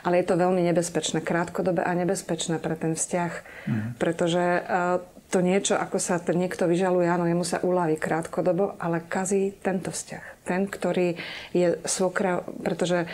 ale 0.00 0.24
je 0.24 0.32
to 0.32 0.40
veľmi 0.40 0.64
nebezpečné, 0.72 1.20
krátkodobé 1.20 1.84
a 1.84 1.92
nebezpečné 1.92 2.56
pre 2.56 2.72
ten 2.80 2.96
vzťah, 2.96 3.32
mm. 3.68 4.00
pretože 4.00 4.40
uh, 4.64 5.04
to 5.32 5.40
niečo, 5.40 5.76
ako 5.76 5.96
sa 5.96 6.20
ten 6.20 6.36
niekto 6.40 6.68
vyžaluje, 6.68 7.08
áno, 7.08 7.24
jemu 7.24 7.44
sa 7.44 7.60
uľaví 7.64 7.96
krátkodobo, 7.96 8.76
ale 8.76 9.04
kazí 9.04 9.52
tento 9.60 9.88
vzťah. 9.88 10.44
Ten, 10.44 10.68
ktorý 10.68 11.16
je 11.56 11.80
svokra, 11.88 12.44
pretože 12.60 13.08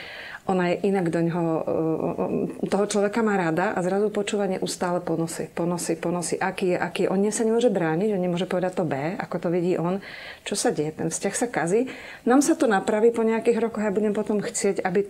ona 0.49 0.73
je 0.73 0.89
inak 0.89 1.13
do 1.13 1.21
ňoho, 1.21 1.45
e, 1.45 1.63
e, 2.65 2.69
toho 2.73 2.89
človeka 2.89 3.21
má 3.21 3.37
rada 3.37 3.77
a 3.77 3.85
zrazu 3.85 4.09
počúva 4.09 4.49
neustále 4.49 5.05
ponosy, 5.05 5.53
ponosy, 5.53 6.01
ponosy, 6.01 6.41
aký 6.41 6.73
je, 6.73 6.79
aký 6.81 7.01
je. 7.05 7.13
On 7.13 7.21
sa 7.29 7.45
nemôže 7.45 7.69
brániť, 7.69 8.17
on 8.17 8.23
nemôže 8.25 8.49
povedať 8.49 8.81
to 8.81 8.89
B, 8.89 8.97
ako 9.21 9.37
to 9.45 9.49
vidí 9.53 9.77
on. 9.77 10.01
Čo 10.49 10.57
sa 10.57 10.73
deje? 10.73 10.97
Ten 10.97 11.13
vzťah 11.13 11.35
sa 11.37 11.47
kazí. 11.53 11.93
Nám 12.25 12.41
sa 12.41 12.57
to 12.57 12.65
napraví 12.65 13.13
po 13.13 13.21
nejakých 13.21 13.69
rokoch 13.69 13.85
a 13.85 13.93
ja 13.93 13.95
budem 13.95 14.17
potom 14.17 14.41
chcieť, 14.41 14.81
aby 14.89 15.05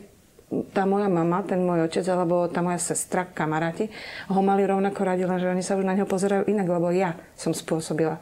tá 0.75 0.89
moja 0.89 1.07
mama, 1.07 1.45
ten 1.47 1.61
môj 1.61 1.87
otec 1.87 2.05
alebo 2.09 2.49
tá 2.51 2.65
moja 2.65 2.81
sestra, 2.81 3.29
kamaráti 3.29 3.93
ho 4.33 4.41
mali 4.41 4.65
rovnako 4.65 5.01
radi, 5.05 5.29
len 5.29 5.39
že 5.39 5.53
oni 5.53 5.63
sa 5.63 5.77
už 5.77 5.85
na 5.85 5.93
neho 5.93 6.09
pozerajú 6.09 6.49
inak, 6.49 6.67
lebo 6.67 6.89
ja 6.89 7.15
som 7.37 7.53
spôsobila 7.53 8.17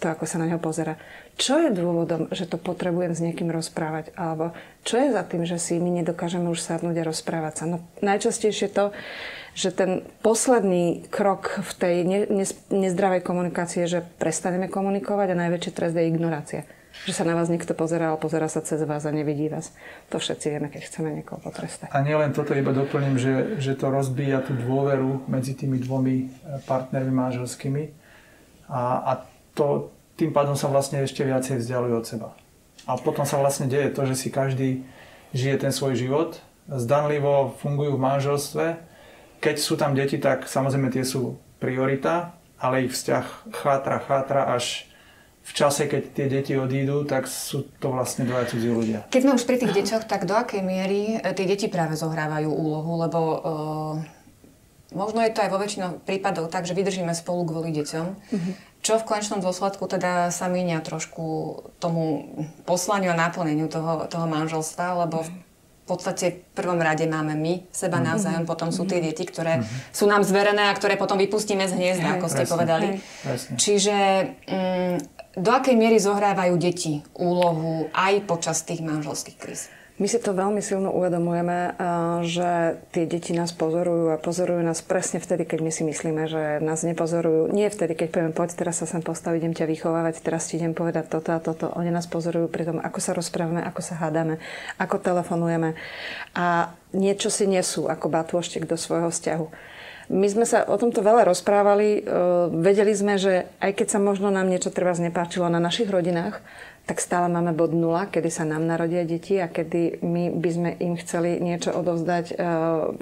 to, 0.00 0.08
ako 0.08 0.24
sa 0.24 0.40
na 0.40 0.48
neho 0.48 0.60
pozera. 0.60 0.96
Čo 1.36 1.60
je 1.60 1.68
dôvodom, 1.68 2.32
že 2.32 2.48
to 2.48 2.56
potrebujem 2.56 3.12
s 3.12 3.20
niekým 3.20 3.52
rozprávať? 3.52 4.12
Alebo 4.16 4.56
čo 4.88 4.96
je 4.96 5.12
za 5.12 5.20
tým, 5.20 5.44
že 5.44 5.60
si 5.60 5.76
my 5.76 6.00
nedokážeme 6.00 6.48
už 6.48 6.64
sadnúť 6.64 7.04
a 7.04 7.08
rozprávať 7.12 7.52
sa? 7.60 7.64
No 7.68 7.84
najčastejšie 8.00 8.72
to, 8.72 8.96
že 9.52 9.72
ten 9.72 10.04
posledný 10.24 11.04
krok 11.12 11.60
v 11.60 11.72
tej 11.76 11.94
ne, 12.08 12.20
ne, 12.28 12.46
nezdravej 12.72 13.20
komunikácii 13.24 13.84
je, 13.84 14.00
že 14.00 14.06
prestaneme 14.16 14.68
komunikovať 14.68 15.32
a 15.32 15.40
najväčší 15.48 15.70
trest 15.76 15.96
je 15.96 16.08
ignorácia 16.08 16.64
že 17.04 17.12
sa 17.12 17.28
na 17.28 17.36
vás 17.36 17.52
niekto 17.52 17.76
pozerá, 17.76 18.08
ale 18.08 18.22
pozera 18.22 18.48
sa 18.48 18.64
cez 18.64 18.80
vás 18.88 19.04
a 19.04 19.12
nevidí 19.12 19.52
vás. 19.52 19.76
To 20.08 20.16
všetci 20.16 20.46
vieme, 20.48 20.72
keď 20.72 20.88
chceme 20.88 21.12
niekoho 21.12 21.42
potrestať. 21.44 21.92
A 21.92 22.00
nielen 22.00 22.32
toto, 22.32 22.56
iba 22.56 22.72
doplním, 22.72 23.20
že, 23.20 23.60
že 23.60 23.76
to 23.76 23.92
rozbíja 23.92 24.40
tú 24.40 24.56
dôveru 24.56 25.28
medzi 25.28 25.52
tými 25.52 25.76
dvomi 25.76 26.16
e, 26.16 26.26
partnermi 26.64 27.12
manželskými 27.12 27.82
a, 28.72 28.82
a 29.04 29.12
to, 29.52 29.92
tým 30.16 30.32
pádom 30.32 30.56
sa 30.56 30.72
vlastne 30.72 31.04
ešte 31.04 31.22
viacej 31.22 31.60
vzdialujú 31.60 31.94
od 31.94 32.06
seba. 32.08 32.28
A 32.88 32.96
potom 32.96 33.28
sa 33.28 33.36
vlastne 33.36 33.68
deje 33.68 33.92
to, 33.92 34.08
že 34.08 34.16
si 34.16 34.28
každý 34.32 34.84
žije 35.36 35.68
ten 35.68 35.72
svoj 35.72 35.96
život, 35.96 36.40
zdanlivo 36.66 37.54
fungujú 37.60 37.94
v 37.98 38.04
manželstve. 38.04 38.66
Keď 39.38 39.56
sú 39.60 39.76
tam 39.76 39.92
deti, 39.92 40.16
tak 40.16 40.48
samozrejme 40.48 40.88
tie 40.90 41.04
sú 41.04 41.36
priorita, 41.60 42.34
ale 42.56 42.88
ich 42.88 42.96
vzťah 42.96 43.52
chátra, 43.52 44.00
chátra 44.00 44.42
až 44.56 44.88
v 45.46 45.52
čase, 45.54 45.86
keď 45.86 46.02
tie 46.10 46.26
deti 46.26 46.52
odídu, 46.58 47.06
tak 47.06 47.30
sú 47.30 47.70
to 47.78 47.94
vlastne 47.94 48.26
dvaja 48.26 48.50
cudzí 48.50 48.66
ľudia. 48.66 49.06
Keď 49.14 49.20
sme 49.22 49.36
už 49.38 49.46
pri 49.46 49.62
tých 49.62 49.78
deťoch, 49.78 50.04
tak 50.10 50.26
do 50.26 50.34
akej 50.34 50.58
miery 50.58 51.22
e, 51.22 51.30
tie 51.38 51.46
deti 51.46 51.70
práve 51.70 51.94
zohrávajú 51.94 52.50
úlohu, 52.50 52.98
lebo 52.98 53.20
uh, 53.22 53.94
možno 54.90 55.22
je 55.22 55.30
to 55.30 55.46
aj 55.46 55.50
vo 55.54 55.62
väčšinou 55.62 56.02
prípadov 56.02 56.50
tak, 56.50 56.66
že 56.66 56.74
vydržíme 56.74 57.14
spolu 57.14 57.46
kvôli 57.46 57.70
deťom. 57.78 58.06
Mm-hmm. 58.10 58.54
Čo 58.86 59.02
v 59.02 59.08
konečnom 59.10 59.42
dôsledku 59.42 59.90
teda 59.90 60.30
sa 60.30 60.46
míňa 60.46 60.78
trošku 60.86 61.58
tomu 61.82 62.30
poslaniu 62.62 63.10
a 63.10 63.18
naplneniu 63.18 63.66
toho, 63.66 64.06
toho 64.06 64.30
manželstva, 64.30 65.02
lebo 65.02 65.26
v 65.26 65.84
podstate 65.90 66.46
v 66.46 66.54
prvom 66.54 66.78
rade 66.78 67.02
máme 67.10 67.34
my 67.34 67.66
seba 67.74 67.98
mhm. 67.98 68.06
navzájom, 68.14 68.44
potom 68.46 68.70
sú 68.70 68.86
tie 68.86 69.02
mhm. 69.02 69.06
deti, 69.10 69.26
ktoré 69.26 69.58
mm-hmm. 69.58 69.90
sú 69.90 70.06
nám 70.06 70.22
zverené 70.22 70.70
a 70.70 70.76
ktoré 70.78 70.94
potom 70.94 71.18
vypustíme 71.18 71.66
z 71.66 71.74
hniezda, 71.74 72.18
ako 72.18 72.26
ste 72.30 72.46
presne, 72.46 72.54
povedali. 72.54 72.86
Presne. 73.26 73.54
Čiže 73.58 73.96
mm, 74.46 74.94
do 75.42 75.50
akej 75.50 75.74
miery 75.74 75.98
zohrávajú 75.98 76.54
deti 76.54 77.02
úlohu 77.18 77.90
aj 77.90 78.22
počas 78.26 78.62
tých 78.62 78.86
manželských 78.86 79.36
kríz? 79.38 79.66
My 79.96 80.04
si 80.12 80.20
to 80.20 80.36
veľmi 80.36 80.60
silno 80.60 80.92
uvedomujeme, 80.92 81.72
eh, 81.72 81.74
že 82.28 82.50
tie 82.92 83.08
deti 83.08 83.32
nás 83.32 83.56
pozorujú 83.56 84.12
a 84.12 84.20
pozorujú 84.20 84.60
nás 84.60 84.84
presne 84.84 85.24
vtedy, 85.24 85.48
keď 85.48 85.58
my 85.64 85.72
si 85.72 85.82
myslíme, 85.88 86.22
že 86.28 86.60
nás 86.60 86.84
nepozorujú. 86.84 87.48
Nie 87.48 87.72
vtedy, 87.72 87.96
keď 87.96 88.08
poviem, 88.12 88.32
poď 88.36 88.60
teraz 88.60 88.84
sa 88.84 88.86
sem 88.86 89.00
postaviť, 89.00 89.40
idem 89.40 89.56
ťa 89.56 89.64
vychovávať, 89.64 90.20
teraz 90.20 90.52
ti 90.52 90.60
idem 90.60 90.76
povedať 90.76 91.08
toto 91.08 91.32
a 91.32 91.40
toto. 91.40 91.72
Oni 91.80 91.88
nás 91.88 92.04
pozorujú 92.04 92.52
pri 92.52 92.68
tom, 92.68 92.76
ako 92.76 92.98
sa 93.00 93.16
rozprávame, 93.16 93.64
ako 93.64 93.80
sa 93.80 93.96
hádame, 93.96 94.36
ako 94.76 95.00
telefonujeme. 95.00 95.72
A 96.36 96.76
niečo 96.92 97.32
si 97.32 97.48
nesú 97.48 97.88
ako 97.88 98.12
batôštek 98.12 98.68
do 98.68 98.76
svojho 98.76 99.08
vzťahu. 99.08 99.48
My 100.06 100.30
sme 100.30 100.46
sa 100.46 100.62
o 100.68 100.76
tomto 100.78 101.02
veľa 101.02 101.24
rozprávali. 101.24 101.88
Eh, 101.98 102.02
vedeli 102.52 102.92
sme, 102.92 103.16
že 103.16 103.48
aj 103.64 103.80
keď 103.80 103.96
sa 103.96 103.98
možno 103.98 104.28
nám 104.28 104.44
niečo 104.44 104.68
treba 104.68 104.92
znepáčilo 104.92 105.48
na 105.48 105.56
našich 105.56 105.88
rodinách, 105.88 106.44
tak 106.86 107.02
stále 107.02 107.26
máme 107.26 107.50
bod 107.50 107.74
nula, 107.74 108.06
kedy 108.06 108.30
sa 108.30 108.46
nám 108.46 108.62
narodia 108.62 109.02
deti 109.02 109.42
a 109.42 109.50
kedy 109.50 110.06
my 110.06 110.30
by 110.38 110.50
sme 110.54 110.70
im 110.78 110.94
chceli 110.94 111.42
niečo 111.42 111.74
odovzdať, 111.74 112.24
eh, 112.30 112.36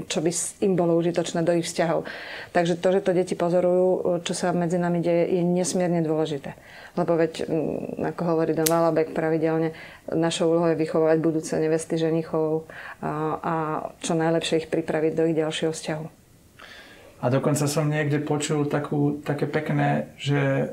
čo 0.09 0.19
by 0.25 0.31
im 0.65 0.73
bolo 0.73 0.97
užitočné 0.97 1.45
do 1.45 1.53
ich 1.53 1.69
vzťahov. 1.69 2.09
Takže 2.57 2.81
to, 2.81 2.89
že 2.97 3.05
to 3.05 3.13
deti 3.13 3.37
pozorujú, 3.37 4.19
čo 4.25 4.33
sa 4.33 4.57
medzi 4.57 4.81
nami 4.81 5.05
deje, 5.05 5.37
je 5.37 5.43
nesmierne 5.45 6.01
dôležité. 6.01 6.57
Lebo 6.97 7.13
veď, 7.13 7.45
mm, 7.45 8.09
ako 8.17 8.23
hovorí 8.25 8.57
Don 8.57 8.65
Valabek 8.65 9.13
pravidelne, 9.13 9.77
našou 10.09 10.49
úlohou 10.49 10.73
je 10.73 10.81
vychovať 10.81 11.17
budúce 11.21 11.53
nevesty 11.61 12.01
ženichov 12.01 12.65
a, 13.05 13.37
a 13.37 13.55
čo 14.01 14.17
najlepšie 14.17 14.65
ich 14.65 14.73
pripraviť 14.73 15.13
do 15.13 15.29
ich 15.29 15.37
ďalšieho 15.37 15.77
vzťahu. 15.77 16.07
A 17.21 17.33
dokonca 17.33 17.69
som 17.69 17.89
niekde 17.89 18.21
počul 18.21 18.65
takú, 18.65 19.21
také 19.25 19.45
pekné, 19.45 20.13
že 20.17 20.73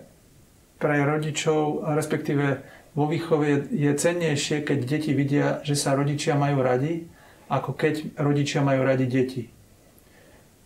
pre 0.81 0.97
rodičov, 1.05 1.85
respektíve 1.95 2.59
vo 2.91 3.05
výchove 3.07 3.71
je 3.71 3.91
cennejšie, 3.95 4.67
keď 4.67 4.79
deti 4.83 5.11
vidia, 5.15 5.63
že 5.63 5.79
sa 5.79 5.95
rodičia 5.95 6.35
majú 6.35 6.59
radi, 6.59 7.07
ako 7.47 7.75
keď 7.75 8.15
rodičia 8.19 8.59
majú 8.63 8.83
radi 8.83 9.07
deti. 9.07 9.43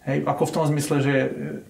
Hej, 0.05 0.21
ako 0.25 0.43
v 0.45 0.53
tom 0.53 0.65
zmysle, 0.69 0.97
že, 1.01 1.17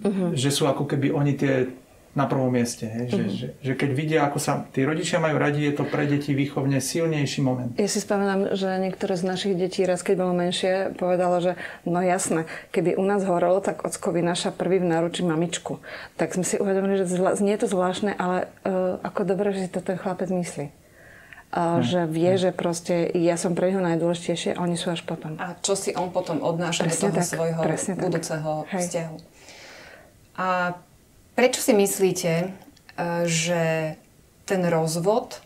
uh-huh. 0.03 0.35
že 0.35 0.49
sú 0.51 0.67
ako 0.67 0.83
keby 0.87 1.11
oni 1.11 1.39
tie 1.39 1.71
na 2.15 2.31
prvom 2.31 2.47
mieste. 2.47 2.87
Hej? 2.87 3.05
Že, 3.11 3.21
mm. 3.21 3.29
že, 3.35 3.47
že 3.59 3.73
keď 3.75 3.89
vidia, 3.91 4.19
ako 4.23 4.39
sa 4.39 4.63
tí 4.71 4.87
rodičia 4.87 5.19
majú 5.19 5.35
radi, 5.35 5.67
je 5.67 5.75
to 5.75 5.83
pre 5.83 6.07
deti 6.07 6.31
výchovne 6.31 6.79
silnejší 6.79 7.43
moment. 7.43 7.75
Ja 7.75 7.91
si 7.91 7.99
spomínam, 7.99 8.55
že 8.55 8.71
niektoré 8.79 9.19
z 9.19 9.27
našich 9.27 9.53
detí 9.59 9.83
raz, 9.83 9.99
keď 9.99 10.23
bolo 10.23 10.31
menšie, 10.31 10.95
povedalo, 10.95 11.43
že 11.43 11.59
no 11.83 11.99
jasné, 11.99 12.47
keby 12.71 12.95
u 12.95 13.03
nás 13.03 13.27
horelo, 13.27 13.59
tak 13.59 13.83
ocko 13.83 14.15
vynáša 14.15 14.55
prvý 14.55 14.79
v 14.79 14.87
náručí 14.87 15.27
mamičku. 15.27 15.83
Tak 16.15 16.39
sme 16.39 16.47
si 16.47 16.55
uvedomili, 16.55 17.03
že 17.03 17.05
zla, 17.11 17.35
znie 17.35 17.59
to 17.59 17.67
zvláštne, 17.67 18.15
ale 18.15 18.47
uh, 18.63 18.95
ako 19.03 19.27
dobre, 19.27 19.51
že 19.51 19.67
si 19.67 19.69
to 19.75 19.83
ten 19.83 19.99
chlapec 19.99 20.31
myslí. 20.31 20.71
Uh, 21.55 21.79
hmm. 21.79 21.87
že 21.87 22.01
vie, 22.11 22.31
hmm. 22.35 22.41
že 22.41 22.49
proste 22.51 22.95
ja 23.15 23.39
som 23.39 23.55
pre 23.55 23.71
neho 23.71 23.79
najdôležitejšie 23.79 24.55
a 24.55 24.63
oni 24.63 24.75
sú 24.75 24.91
až 24.91 25.07
potom. 25.07 25.39
A 25.39 25.55
čo 25.59 25.75
si 25.75 25.95
on 25.95 26.11
potom 26.11 26.43
odnáša 26.43 26.83
presne 26.83 27.11
do 27.11 27.15
toho 27.15 27.19
tak, 27.19 27.31
svojho 27.31 27.61
budúceho 27.95 28.51
tak. 28.67 28.79
vzťahu. 28.81 29.15
A 30.35 30.47
Prečo 31.35 31.59
si 31.59 31.75
myslíte, 31.75 32.31
e, 32.31 32.47
že 33.27 33.93
ten 34.47 34.61
rozvod 34.63 35.43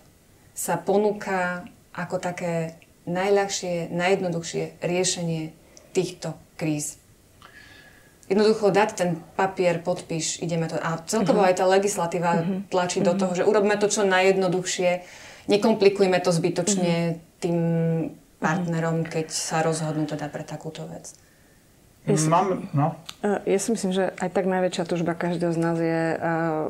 sa 0.54 0.78
ponúka 0.78 1.66
ako 1.98 2.22
také 2.22 2.78
najľahšie, 3.10 3.90
najjednoduchšie 3.90 4.86
riešenie 4.86 5.50
týchto 5.98 6.38
kríz? 6.62 7.02
Jednoducho 8.30 8.70
dať 8.70 8.90
ten 8.94 9.10
papier, 9.34 9.82
podpíš, 9.82 10.46
ideme 10.46 10.70
to. 10.70 10.78
A 10.78 11.02
celkovo 11.10 11.42
uh-huh. 11.42 11.50
aj 11.50 11.58
tá 11.58 11.66
legislatíva 11.66 12.32
uh-huh. 12.38 12.70
tlačí 12.70 13.02
uh-huh. 13.02 13.10
do 13.10 13.14
mhm. 13.18 13.20
toho, 13.26 13.32
že 13.42 13.48
urobme 13.50 13.74
to 13.82 13.90
čo 13.90 14.06
najjednoduchšie, 14.06 14.90
nekomplikujme 15.50 16.22
to 16.22 16.30
zbytočne 16.30 16.94
uh-huh. 17.18 17.42
tým 17.42 17.58
partnerom, 18.38 19.10
keď 19.10 19.34
sa 19.34 19.66
rozhodnú 19.66 20.06
teda 20.06 20.30
pre 20.30 20.46
takúto 20.46 20.86
vec. 20.86 21.18
Ja 22.10 22.18
si, 22.18 22.30
Mám, 22.30 22.70
no. 22.74 22.98
ja 23.24 23.60
si 23.62 23.70
myslím, 23.70 23.92
že 23.94 24.10
aj 24.18 24.30
tak 24.34 24.50
najväčšia 24.50 24.84
tužba 24.90 25.14
každého 25.14 25.54
z 25.54 25.60
nás 25.60 25.78
je 25.78 26.02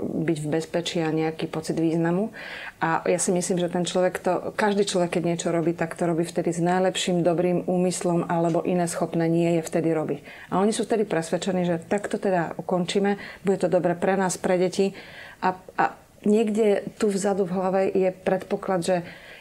byť 0.04 0.38
v 0.44 0.48
bezpečí 0.52 1.00
a 1.00 1.10
nejaký 1.16 1.48
pocit 1.48 1.80
významu. 1.80 2.36
A 2.80 3.04
ja 3.08 3.20
si 3.20 3.36
myslím, 3.36 3.60
že 3.60 3.68
ten 3.68 3.84
človek 3.84 4.24
to, 4.24 4.56
každý 4.56 4.88
človek, 4.88 5.20
keď 5.20 5.24
niečo 5.24 5.50
robí, 5.52 5.76
tak 5.76 6.00
to 6.00 6.08
robí 6.08 6.24
vtedy 6.24 6.56
s 6.56 6.64
najlepším 6.64 7.24
dobrým 7.24 7.68
úmyslom 7.68 8.28
alebo 8.28 8.64
iné 8.64 8.88
schopné 8.88 9.28
nie 9.28 9.60
je 9.60 9.68
vtedy 9.68 9.92
robiť. 9.92 10.20
A 10.52 10.64
oni 10.64 10.72
sú 10.72 10.88
vtedy 10.88 11.04
presvedčení, 11.04 11.68
že 11.68 11.80
takto 11.80 12.16
teda 12.16 12.56
ukončíme, 12.56 13.20
bude 13.44 13.58
to 13.60 13.68
dobre 13.68 14.00
pre 14.00 14.16
nás, 14.16 14.40
pre 14.40 14.56
deti. 14.56 14.96
A, 15.44 15.60
a 15.76 15.96
niekde 16.24 16.88
tu 17.00 17.12
vzadu 17.12 17.48
v 17.48 17.56
hlave 17.56 17.82
je 17.92 18.10
predpoklad, 18.12 18.82
že 18.84 18.98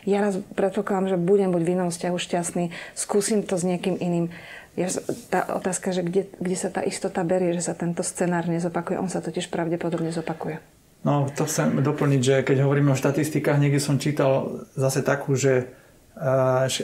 ja 0.08 0.24
raz 0.24 0.40
predpokladám, 0.56 1.12
že 1.12 1.18
budem 1.20 1.52
buď 1.52 1.62
v 1.68 1.72
inom 1.74 1.90
vzťahu 1.92 2.16
šťastný, 2.16 2.64
skúsim 2.96 3.44
to 3.44 3.61
s 3.61 3.66
niekým 3.66 3.98
iným 3.98 4.32
ja, 4.76 4.88
tá 5.33 5.57
otázka, 5.57 5.94
že 5.94 6.02
kde, 6.04 6.28
kde 6.37 6.57
sa 6.59 6.68
tá 6.68 6.85
istota 6.85 7.24
berie, 7.24 7.54
že 7.57 7.70
sa 7.70 7.74
tento 7.78 8.02
scenár 8.02 8.50
nezopakuje, 8.50 9.00
on 9.00 9.09
sa 9.09 9.24
totiž 9.24 9.48
pravdepodobne 9.48 10.12
zopakuje. 10.12 10.61
No, 11.07 11.31
to 11.31 11.46
chcem 11.46 11.78
doplniť, 11.78 12.20
že 12.20 12.35
keď 12.42 12.66
hovoríme 12.66 12.90
o 12.90 12.98
štatistikách, 12.98 13.62
niekde 13.62 13.78
som 13.78 14.02
čítal 14.02 14.66
zase 14.74 15.07
takú, 15.07 15.38
že 15.38 15.70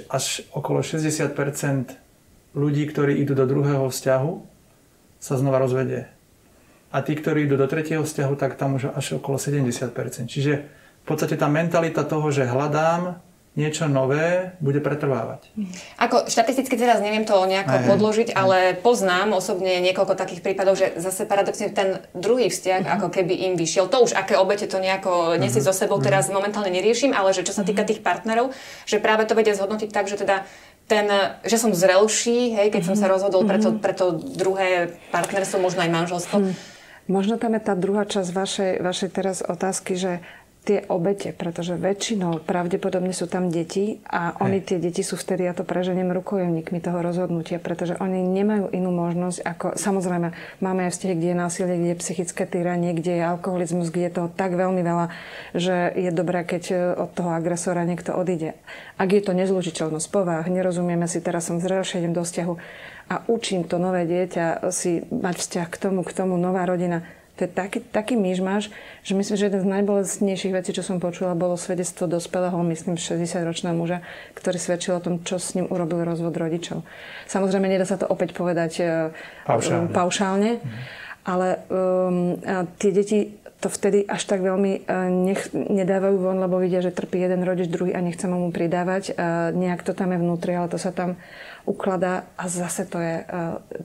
až 0.06 0.46
okolo 0.54 0.86
60% 0.86 1.34
ľudí, 2.54 2.86
ktorí 2.86 3.18
idú 3.18 3.34
do 3.34 3.50
druhého 3.50 3.90
vzťahu, 3.90 4.32
sa 5.18 5.34
znova 5.34 5.58
rozvedie. 5.58 6.06
A 6.94 7.02
tí, 7.02 7.18
ktorí 7.18 7.50
idú 7.50 7.58
do 7.58 7.66
tretieho 7.66 8.06
vzťahu, 8.06 8.38
tak 8.38 8.54
tam 8.54 8.78
už 8.78 8.94
až 8.94 9.18
okolo 9.18 9.34
70%. 9.34 9.90
Čiže 10.30 10.52
v 11.02 11.04
podstate 11.04 11.34
tá 11.34 11.50
mentalita 11.50 12.06
toho, 12.06 12.30
že 12.30 12.46
hľadám 12.46 13.18
niečo 13.54 13.86
nové 13.86 14.58
bude 14.58 14.82
pretrvávať. 14.82 15.46
Ako 15.94 16.26
štatisticky 16.26 16.74
teraz 16.74 16.98
neviem 16.98 17.22
to 17.22 17.38
nejako 17.46 17.76
aj, 17.78 17.86
podložiť, 17.86 18.28
aj. 18.34 18.36
ale 18.36 18.58
poznám 18.74 19.38
osobne 19.38 19.78
niekoľko 19.78 20.18
takých 20.18 20.42
prípadov, 20.42 20.74
že 20.74 20.98
zase 20.98 21.22
paradoxne 21.22 21.70
ten 21.70 22.02
druhý 22.18 22.50
vzťah 22.50 22.82
uh-huh. 22.82 22.94
ako 22.98 23.08
keby 23.14 23.46
im 23.46 23.54
vyšiel. 23.54 23.86
To 23.86 24.02
už 24.02 24.18
aké 24.18 24.34
obete 24.34 24.66
to 24.66 24.82
nejako 24.82 25.38
nesie 25.38 25.62
uh-huh. 25.62 25.70
so 25.70 25.86
sebou 25.86 26.02
uh-huh. 26.02 26.10
teraz 26.10 26.26
momentálne 26.34 26.74
neriešim, 26.74 27.14
ale 27.14 27.30
že 27.30 27.46
čo 27.46 27.54
sa 27.54 27.62
týka 27.62 27.86
tých 27.86 28.02
partnerov, 28.02 28.50
že 28.90 28.98
práve 28.98 29.22
to 29.30 29.38
vedia 29.38 29.54
zhodnotiť 29.54 29.90
tak, 29.94 30.10
že 30.10 30.18
teda 30.18 30.42
ten, 30.90 31.06
že 31.46 31.56
som 31.56 31.72
zrelší, 31.72 32.58
hej, 32.58 32.68
keď 32.74 32.82
uh-huh. 32.84 32.90
som 32.92 32.96
sa 32.98 33.06
rozhodol 33.06 33.46
pre 33.46 33.62
to, 33.62 33.70
pre 33.78 33.94
to 33.94 34.18
druhé 34.18 34.98
partnerstvo, 35.14 35.62
možno 35.62 35.86
aj 35.86 35.94
manželstvo. 35.94 36.36
Uh-huh. 36.42 36.54
Možno 37.06 37.36
tam 37.36 37.52
je 37.54 37.62
tá 37.62 37.76
druhá 37.76 38.08
časť 38.08 38.30
vašej, 38.32 38.72
vašej 38.80 39.10
teraz 39.12 39.44
otázky, 39.44 39.92
že 39.94 40.24
tie 40.64 40.80
obete, 40.88 41.36
pretože 41.36 41.76
väčšinou 41.76 42.40
pravdepodobne 42.40 43.12
sú 43.12 43.28
tam 43.28 43.52
deti 43.52 44.00
a 44.08 44.32
oni 44.40 44.64
tie 44.64 44.80
deti 44.80 45.04
sú 45.04 45.20
vtedy, 45.20 45.44
ja 45.44 45.52
to 45.52 45.60
preženiem 45.60 46.08
rukojemníkmi 46.08 46.80
toho 46.80 47.04
rozhodnutia, 47.04 47.60
pretože 47.60 48.00
oni 48.00 48.24
nemajú 48.24 48.72
inú 48.72 48.88
možnosť 48.88 49.38
ako, 49.44 49.66
samozrejme, 49.76 50.32
máme 50.64 50.88
aj 50.88 50.96
vzťahy, 50.96 51.14
kde 51.20 51.28
je 51.28 51.36
násilie, 51.36 51.76
kde 51.76 51.90
je 51.92 52.00
psychické 52.00 52.48
týranie, 52.48 52.96
kde 52.96 53.20
je 53.20 53.28
alkoholizmus, 53.28 53.92
kde 53.92 54.08
je 54.08 54.16
toho 54.16 54.28
tak 54.32 54.56
veľmi 54.56 54.80
veľa, 54.80 55.06
že 55.52 55.92
je 56.00 56.10
dobré, 56.10 56.48
keď 56.48 56.62
e, 56.72 56.76
od 56.96 57.12
toho 57.12 57.36
agresora 57.36 57.84
niekto 57.84 58.16
odíde. 58.16 58.56
Ak 58.96 59.12
je 59.12 59.20
to 59.20 59.36
nezlučiteľnosť 59.36 60.08
povah, 60.08 60.48
nerozumieme 60.48 61.04
si, 61.04 61.20
teraz 61.20 61.44
som 61.44 61.60
zrelšie, 61.60 62.00
idem 62.00 62.16
do 62.16 62.24
vzťahu 62.24 62.54
a 63.12 63.20
učím 63.28 63.68
to 63.68 63.76
nové 63.76 64.08
dieťa 64.08 64.72
si 64.72 65.04
mať 65.12 65.34
vzťah 65.36 65.68
k 65.68 65.76
tomu, 65.76 66.00
k 66.00 66.16
tomu, 66.16 66.40
nová 66.40 66.64
rodina, 66.64 67.04
to 67.34 67.40
je 67.44 67.50
taký, 67.50 67.82
taký 67.82 68.14
myšmaš, 68.14 68.70
že 69.02 69.12
myslím, 69.18 69.34
že 69.34 69.46
jeden 69.50 69.62
z 69.66 69.66
najbolestnejších 69.66 70.54
vecí, 70.54 70.70
čo 70.70 70.86
som 70.86 71.02
počula, 71.02 71.34
bolo 71.34 71.58
svedectvo 71.58 72.06
dospelého, 72.06 72.54
myslím, 72.62 72.94
60-ročného 72.94 73.74
muža, 73.74 74.06
ktorý 74.38 74.58
svedčil 74.62 74.94
o 74.94 75.02
tom, 75.02 75.18
čo 75.26 75.42
s 75.42 75.58
ním 75.58 75.66
urobil 75.66 76.06
rozvod 76.06 76.30
rodičov. 76.30 76.86
Samozrejme, 77.26 77.66
nedá 77.66 77.82
sa 77.82 77.98
to 77.98 78.06
opäť 78.06 78.38
povedať 78.38 78.72
e, 78.78 78.82
paušálne, 79.50 79.90
paušálne 79.90 80.50
mhm. 80.62 80.78
ale 81.26 81.48
um, 81.74 82.38
tie 82.78 82.90
deti 82.94 83.18
to 83.58 83.66
vtedy 83.72 84.06
až 84.06 84.22
tak 84.30 84.38
veľmi 84.38 84.86
e, 84.86 85.00
nech, 85.10 85.50
nedávajú 85.50 86.16
von, 86.22 86.38
lebo 86.38 86.62
vidia, 86.62 86.86
že 86.86 86.94
trpí 86.94 87.18
jeden 87.18 87.42
rodič, 87.42 87.66
druhý 87.66 87.98
a 87.98 88.04
nechce 88.04 88.30
mu 88.30 88.46
pridávať. 88.54 89.16
Nejak 89.56 89.82
to 89.82 89.90
tam 89.90 90.14
je 90.14 90.22
vnútri, 90.22 90.54
ale 90.54 90.70
to 90.70 90.78
sa 90.78 90.94
tam 90.94 91.18
ukladá 91.66 92.28
a 92.38 92.46
zase 92.46 92.86
to 92.86 93.00
je 93.00 93.24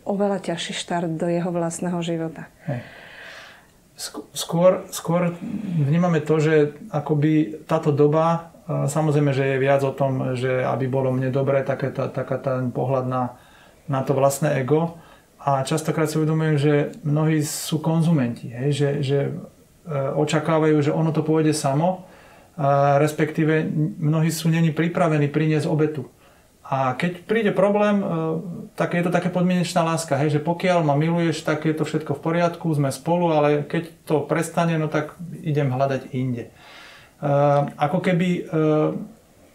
oveľa 0.03 0.51
ťažší 0.51 0.75
štart 0.75 1.15
do 1.17 1.31
jeho 1.31 1.47
vlastného 1.47 1.97
života. 2.03 2.45
Hej. 2.69 3.08
Skôr, 4.31 4.87
skôr 4.95 5.35
vnímame 5.75 6.23
to, 6.23 6.39
že 6.39 6.71
akoby 6.87 7.67
táto 7.67 7.91
doba, 7.91 8.55
samozrejme, 8.63 9.35
že 9.35 9.43
je 9.43 9.57
viac 9.59 9.83
o 9.83 9.91
tom, 9.91 10.39
že 10.39 10.63
aby 10.63 10.87
bolo 10.87 11.11
mne 11.11 11.27
dobre, 11.35 11.59
taká 11.67 11.91
tá, 11.91 12.07
taká 12.07 12.39
ten 12.39 12.71
pohľad 12.71 13.11
na, 13.11 13.35
na 13.91 13.99
to 14.07 14.15
vlastné 14.15 14.55
ego. 14.63 14.95
A 15.43 15.67
častokrát 15.67 16.07
si 16.07 16.15
uvedomujem, 16.15 16.55
že 16.55 16.73
mnohí 17.03 17.43
sú 17.43 17.83
konzumenti, 17.83 18.47
hej? 18.47 18.71
Že, 18.71 18.89
že 19.03 19.19
očakávajú, 20.15 20.79
že 20.79 20.95
ono 20.95 21.11
to 21.11 21.19
pôjde 21.19 21.51
samo, 21.51 22.07
respektíve 23.03 23.67
mnohí 23.99 24.31
sú 24.31 24.47
není 24.47 24.71
pripravení 24.71 25.27
priniesť 25.27 25.67
obetu. 25.67 26.07
A 26.69 26.93
keď 26.93 27.25
príde 27.25 27.49
problém, 27.49 27.99
e, 27.99 28.05
tak 28.77 28.93
je 28.93 29.01
to 29.01 29.09
také 29.09 29.33
podmienečná 29.33 29.81
láska, 29.81 30.13
hej, 30.21 30.37
že 30.37 30.45
pokiaľ 30.45 30.85
ma 30.85 30.93
miluješ, 30.93 31.41
tak 31.41 31.65
je 31.65 31.73
to 31.73 31.81
všetko 31.81 32.13
v 32.13 32.21
poriadku, 32.21 32.69
sme 32.69 32.93
spolu, 32.93 33.33
ale 33.33 33.65
keď 33.65 33.89
to 34.05 34.21
prestane, 34.29 34.77
no 34.77 34.85
tak 34.85 35.17
idem 35.41 35.73
hľadať 35.73 36.13
inde. 36.13 36.53
Ako 37.75 37.99
keby 37.99 38.47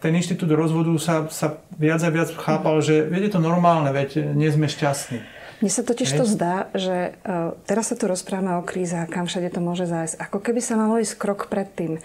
ten 0.05 0.13
inštitút 0.13 0.53
rozvodu 0.53 0.93
sa, 1.01 1.25
sa 1.33 1.65
viac 1.81 2.05
a 2.05 2.13
viac 2.13 2.29
chápal, 2.37 2.85
že 2.85 3.09
je 3.09 3.33
to 3.33 3.41
normálne, 3.41 3.89
veď 3.89 4.37
nie 4.37 4.53
sme 4.53 4.69
šťastní. 4.69 5.25
Mne 5.65 5.73
sa 5.73 5.81
totiž 5.81 6.13
to 6.13 6.29
zdá, 6.29 6.69
že 6.77 7.17
teraz 7.65 7.89
sa 7.89 7.97
tu 7.97 8.05
rozprávame 8.05 8.61
o 8.61 8.67
krízach, 8.67 9.09
kam 9.09 9.25
všade 9.25 9.49
to 9.49 9.65
môže 9.65 9.89
zájsť. 9.89 10.21
Ako 10.21 10.45
keby 10.45 10.61
sa 10.61 10.77
malo 10.77 11.01
ísť 11.01 11.17
krok 11.17 11.49
predtým. 11.49 12.05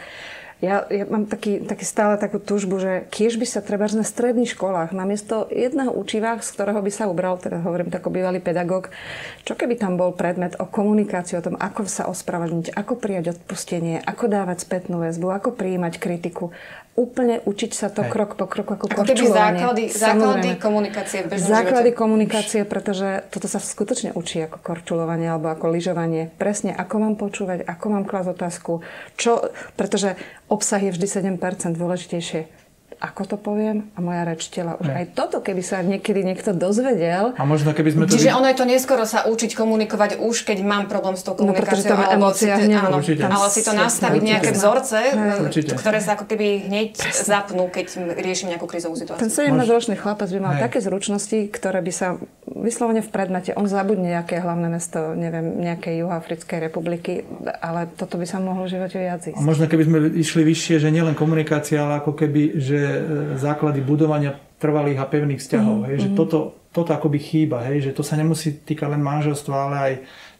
Ja, 0.59 0.83
ja 0.91 1.07
mám 1.07 1.23
taký, 1.23 1.63
taký 1.63 1.87
stále 1.87 2.19
takú 2.19 2.35
túžbu, 2.35 2.83
že 2.83 3.07
kiež 3.15 3.39
by 3.39 3.47
sa 3.47 3.63
treba 3.63 3.87
na 3.95 4.03
stredných 4.03 4.59
školách 4.59 4.91
namiesto 4.91 5.47
jedného 5.47 5.95
učiva, 5.95 6.35
z 6.43 6.51
ktorého 6.51 6.83
by 6.83 6.91
sa 6.91 7.07
ubral, 7.07 7.39
teda 7.39 7.63
hovorím 7.63 7.87
tako 7.87 8.11
bývalý 8.11 8.43
pedagóg, 8.43 8.91
čo 9.47 9.55
keby 9.55 9.79
tam 9.79 9.95
bol 9.95 10.11
predmet 10.11 10.59
o 10.59 10.67
komunikácii, 10.67 11.39
o 11.39 11.45
tom, 11.47 11.55
ako 11.55 11.87
sa 11.87 12.11
ospravedlniť, 12.11 12.75
ako 12.75 12.99
prijať 12.99 13.39
odpustenie, 13.39 14.03
ako 14.03 14.27
dávať 14.27 14.67
spätnú 14.67 14.99
väzbu, 14.99 15.31
ako 15.31 15.55
prijímať 15.55 15.95
kritiku 15.95 16.51
úplne 16.97 17.39
učiť 17.45 17.71
sa 17.71 17.87
to 17.87 18.03
Hej. 18.03 18.11
krok 18.11 18.31
po 18.35 18.45
kroku 18.45 18.75
ako, 18.75 18.85
ako 18.91 18.97
korčulovanie. 19.07 19.61
základy, 19.61 19.83
základy 19.87 20.49
komunikácie 20.59 21.19
v 21.23 21.25
bežnom 21.31 21.47
Základy 21.47 21.89
živote. 21.91 22.01
komunikácie, 22.01 22.61
pretože 22.67 23.07
toto 23.31 23.47
sa 23.47 23.59
skutočne 23.63 24.11
učí 24.13 24.43
ako 24.43 24.59
korčulovanie 24.59 25.31
alebo 25.31 25.47
ako 25.47 25.71
lyžovanie. 25.71 26.27
Presne, 26.35 26.75
ako 26.75 26.95
mám 26.99 27.15
počúvať, 27.15 27.63
ako 27.63 27.85
mám 27.87 28.03
klásť 28.03 28.29
otázku, 28.35 28.71
čo, 29.15 29.47
pretože 29.79 30.19
obsah 30.51 30.79
je 30.83 30.91
vždy 30.91 31.07
7% 31.39 31.75
dôležitejšie 31.79 32.68
ako 32.99 33.21
to 33.23 33.37
poviem 33.39 33.87
a 33.95 34.03
moja 34.03 34.27
reč 34.27 34.51
tela. 34.51 34.75
Už 34.75 34.91
aj 34.91 35.15
toto, 35.15 35.39
keby 35.39 35.63
sa 35.63 35.79
niekedy 35.79 36.19
niekto 36.19 36.51
dozvedel. 36.51 37.31
A 37.39 37.47
možno 37.47 37.71
keby 37.71 37.95
sme 37.95 38.03
to... 38.03 38.19
Čiže 38.19 38.35
ono 38.35 38.51
je 38.51 38.57
to 38.59 38.67
neskoro 38.67 39.07
sa 39.07 39.23
učiť 39.23 39.55
komunikovať 39.55 40.19
už, 40.19 40.43
keď 40.43 40.59
mám 40.67 40.91
problém 40.91 41.15
s 41.15 41.23
tou 41.23 41.39
komunikáciou. 41.39 41.55
No, 41.55 41.63
pretože 41.63 41.83
to 41.87 41.95
má 41.95 42.07
emócia 42.11 42.59
áno, 42.59 42.99
Ale 42.99 43.47
si 43.47 43.61
to 43.63 43.71
nastaviť 43.71 44.21
nejaké 44.21 44.51
vzorce, 44.51 44.97
Určite. 45.47 45.79
ktoré 45.79 46.03
sa 46.03 46.19
ako 46.19 46.27
keby 46.27 46.67
hneď 46.67 46.99
zapnú, 47.15 47.71
keď 47.71 48.19
riešim 48.19 48.51
nejakú 48.51 48.67
krízovú 48.67 48.99
situáciu. 48.99 49.23
Ten 49.23 49.31
17-ročný 49.31 49.95
chlapec 49.95 50.27
by 50.27 50.39
mal 50.43 50.53
Hej. 50.59 50.63
také 50.67 50.77
zručnosti, 50.83 51.39
ktoré 51.55 51.79
by 51.79 51.93
sa 51.95 52.19
vyslovene 52.51 52.99
v 52.99 53.09
predmete, 53.09 53.55
on 53.55 53.69
zabudne 53.69 54.11
nejaké 54.11 54.43
hlavné 54.43 54.67
mesto, 54.67 55.15
neviem, 55.15 55.63
nejakej 55.63 56.03
Juhoafrickej 56.03 56.59
republiky, 56.59 57.23
ale 57.63 57.87
toto 57.95 58.19
by 58.19 58.25
sa 58.27 58.43
mohlo 58.43 58.67
v 58.67 58.75
živote 58.75 58.97
viac 58.99 59.23
ísť. 59.23 59.39
A 59.39 59.45
možno 59.45 59.71
keby 59.71 59.83
sme 59.87 59.97
išli 60.17 60.43
vyššie, 60.43 60.75
že 60.83 60.89
nielen 60.91 61.15
komunikácia, 61.15 61.79
ale 61.79 62.03
ako 62.03 62.17
keby, 62.17 62.59
že 62.59 62.88
Základy 63.39 63.81
budovania 63.81 64.37
trvalých 64.59 64.99
a 64.99 65.07
pevných 65.07 65.39
vzťahov. 65.39 65.77
Mm, 65.81 65.85
hej, 65.87 65.97
že 66.03 66.09
mm. 66.11 66.17
toto, 66.19 66.39
toto 66.75 66.91
akoby 66.91 67.17
chýba, 67.17 67.63
hej, 67.71 67.89
že 67.89 67.91
to 67.95 68.03
sa 68.03 68.19
nemusí 68.19 68.59
týkať 68.59 68.91
len 68.91 68.99
manželstva, 68.99 69.55
ale 69.55 69.75
aj 69.79 69.93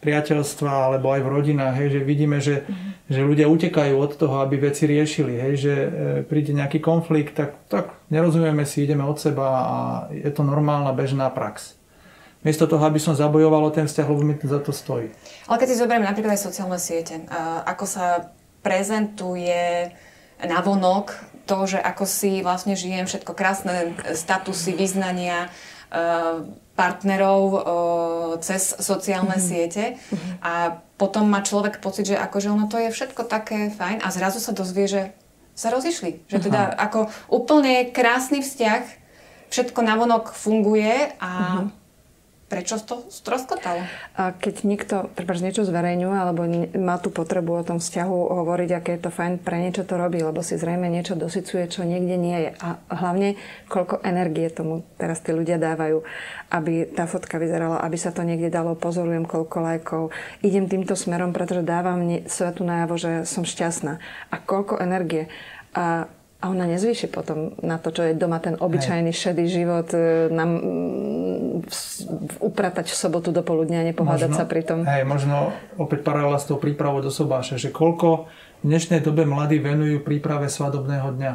priateľstva 0.04 0.70
alebo 0.92 1.08
aj 1.12 1.20
v 1.24 1.32
rodinách, 1.32 1.74
hej, 1.80 1.88
že 1.96 2.00
vidíme, 2.04 2.36
že, 2.38 2.68
mm. 2.68 3.08
že 3.08 3.20
ľudia 3.24 3.48
utekajú 3.48 3.96
od 3.96 4.12
toho, 4.20 4.44
aby 4.44 4.60
veci 4.60 4.84
riešili, 4.84 5.40
hej, 5.40 5.54
že 5.56 5.74
e, 5.74 5.88
príde 6.28 6.52
nejaký 6.52 6.84
konflikt, 6.84 7.32
tak, 7.32 7.56
tak 7.72 7.96
nerozumieme 8.12 8.68
si, 8.68 8.84
ideme 8.84 9.08
od 9.08 9.16
seba 9.16 9.46
a 9.48 9.76
je 10.12 10.28
to 10.28 10.44
normálna 10.44 10.92
bežná 10.92 11.32
prax. 11.32 11.80
Miesto 12.40 12.64
toho, 12.64 12.80
aby 12.88 12.96
som 12.96 13.12
zabojoval 13.12 13.68
o 13.68 13.72
ten 13.72 13.84
vzťah, 13.84 14.06
lebo 14.08 14.24
mi 14.24 14.32
za 14.40 14.64
to 14.64 14.72
stojí. 14.72 15.12
Ale 15.44 15.60
keď 15.60 15.68
si 15.68 15.76
zoberiem 15.76 16.08
napríklad 16.08 16.40
aj 16.40 16.44
sociálne 16.48 16.80
siete, 16.80 17.20
ako 17.68 17.84
sa 17.84 18.32
prezentuje 18.64 19.92
navonok 20.40 21.29
to, 21.50 21.58
že 21.66 21.82
ako 21.82 22.06
si 22.06 22.46
vlastne 22.46 22.78
žijem, 22.78 23.10
všetko 23.10 23.34
krásne 23.34 23.98
statusy, 24.14 24.78
vyznania, 24.78 25.50
e, 25.90 26.46
partnerov 26.78 27.42
e, 27.50 27.60
cez 28.46 28.78
sociálne 28.78 29.34
mm-hmm. 29.34 29.50
siete 29.50 29.84
mm-hmm. 29.98 30.32
a 30.46 30.78
potom 30.94 31.26
má 31.26 31.42
človek 31.42 31.82
pocit, 31.82 32.14
že 32.14 32.16
akože 32.16 32.54
ono 32.54 32.70
to 32.70 32.78
je 32.78 32.94
všetko 32.94 33.26
také 33.26 33.74
fajn 33.74 34.06
a 34.06 34.08
zrazu 34.14 34.38
sa 34.38 34.54
dozvie, 34.54 34.86
že 34.86 35.02
sa 35.58 35.74
rozišli. 35.74 36.30
Že 36.30 36.38
teda 36.46 36.62
Aha. 36.72 36.86
ako 36.86 37.10
úplne 37.34 37.90
krásny 37.90 38.40
vzťah, 38.46 38.82
všetko 39.50 39.80
navonok 39.82 40.30
funguje 40.30 41.10
a 41.18 41.30
mm-hmm 41.66 41.79
Prečo 42.50 42.82
to 42.82 43.06
stroskotalo? 43.14 43.86
A 44.18 44.34
keď 44.34 44.66
niekto 44.66 45.06
treba 45.14 45.38
niečo 45.38 45.62
zverejňuje 45.62 46.18
alebo 46.18 46.42
má 46.74 46.98
tú 46.98 47.14
potrebu 47.14 47.62
o 47.62 47.62
tom 47.62 47.78
vzťahu 47.78 48.16
hovoriť, 48.42 48.70
aké 48.74 48.90
je 48.98 49.06
to 49.06 49.14
fajn, 49.14 49.38
pre 49.38 49.62
niečo 49.62 49.86
to 49.86 49.94
robí, 49.94 50.18
lebo 50.18 50.42
si 50.42 50.58
zrejme 50.58 50.90
niečo 50.90 51.14
dosycuje, 51.14 51.70
čo 51.70 51.86
niekde 51.86 52.18
nie 52.18 52.38
je. 52.42 52.50
A 52.58 52.82
hlavne, 52.90 53.38
koľko 53.70 54.02
energie 54.02 54.50
tomu 54.50 54.82
teraz 54.98 55.22
tí 55.22 55.30
ľudia 55.30 55.62
dávajú, 55.62 56.02
aby 56.50 56.90
tá 56.90 57.06
fotka 57.06 57.38
vyzerala, 57.38 57.86
aby 57.86 57.94
sa 57.94 58.10
to 58.10 58.26
niekde 58.26 58.50
dalo, 58.50 58.74
pozorujem 58.74 59.30
koľko 59.30 59.56
lajkov. 59.62 60.02
Idem 60.42 60.66
týmto 60.66 60.98
smerom, 60.98 61.30
pretože 61.30 61.62
dávam 61.62 62.02
svetu 62.26 62.66
najavo, 62.66 62.98
že 62.98 63.30
som 63.30 63.46
šťastná. 63.46 64.02
A 64.34 64.36
koľko 64.42 64.82
energie. 64.82 65.30
A 65.70 66.10
a 66.40 66.48
ona 66.48 66.64
nezvýši 66.64 67.12
potom 67.12 67.52
na 67.60 67.76
to, 67.76 67.92
čo 67.92 68.00
je 68.08 68.16
doma 68.16 68.40
ten 68.40 68.56
obyčajný 68.56 69.12
hej. 69.12 69.20
šedý 69.28 69.44
život, 69.44 69.92
e, 69.92 70.32
nám 70.32 70.50
upratať 72.40 72.88
v 72.88 72.96
sobotu 72.96 73.28
do 73.28 73.44
poludnia 73.44 73.84
a 73.84 73.88
nepohádať 73.92 74.32
možno, 74.32 74.40
sa 74.40 74.48
pri 74.48 74.62
tom. 74.64 74.88
Hej, 74.88 75.04
možno 75.04 75.52
opäť 75.76 76.00
paralela 76.00 76.40
s 76.40 76.48
tou 76.48 76.56
prípravou 76.56 77.04
do 77.04 77.12
sobáše, 77.12 77.60
že 77.60 77.68
koľko 77.68 78.32
v 78.60 78.72
dnešnej 78.72 79.04
dobe 79.04 79.28
mladí 79.28 79.60
venujú 79.60 80.00
príprave 80.00 80.48
svadobného 80.48 81.12
dňa. 81.20 81.34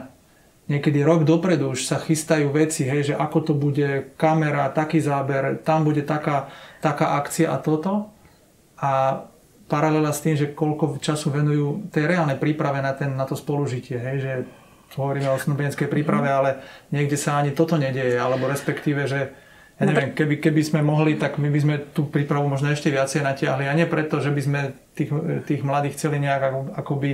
Niekedy 0.73 1.05
rok 1.05 1.21
dopredu 1.29 1.77
už 1.77 1.85
sa 1.85 2.01
chystajú 2.01 2.49
veci, 2.49 2.89
hej, 2.89 3.13
že 3.13 3.15
ako 3.15 3.37
to 3.45 3.53
bude, 3.53 4.17
kamera, 4.17 4.73
taký 4.73 4.97
záber, 4.97 5.61
tam 5.61 5.85
bude 5.85 6.01
taká, 6.01 6.49
taká 6.81 7.21
akcia 7.21 7.53
a 7.53 7.61
toto. 7.61 8.09
A 8.81 9.21
paralela 9.69 10.09
s 10.09 10.25
tým, 10.25 10.33
že 10.33 10.57
koľko 10.57 10.97
času 10.97 11.29
venujú 11.29 11.93
tej 11.93 12.09
reálnej 12.09 12.41
príprave 12.41 12.81
na, 12.81 12.97
ten, 12.97 13.13
na 13.13 13.29
to 13.29 13.37
spolužitie, 13.37 14.01
hej, 14.01 14.17
že 14.17 14.33
hovoríme 14.93 15.27
o 15.33 15.41
snúbeneckej 15.41 15.89
príprave, 15.89 16.29
ale 16.29 16.61
niekde 16.93 17.17
sa 17.17 17.41
ani 17.41 17.51
toto 17.51 17.75
nedieje, 17.75 18.21
alebo 18.21 18.45
respektíve, 18.45 19.09
že 19.09 19.33
ja 19.75 19.83
no 19.83 19.91
neviem, 19.91 20.15
keby, 20.15 20.39
keby 20.39 20.61
sme 20.63 20.79
mohli, 20.79 21.19
tak 21.19 21.35
my 21.35 21.51
by 21.51 21.59
sme 21.59 21.75
tú 21.91 22.07
prípravu 22.07 22.47
možno 22.47 22.71
ešte 22.71 22.87
viacej 22.87 23.19
natiahli. 23.27 23.67
A 23.67 23.75
nie 23.75 23.83
preto, 23.83 24.23
že 24.23 24.31
by 24.31 24.41
sme 24.41 24.59
tých, 24.95 25.11
tých 25.43 25.61
mladých 25.67 25.99
chceli 25.99 26.23
nejak 26.23 26.41
ako, 26.47 26.59
akoby 26.79 27.11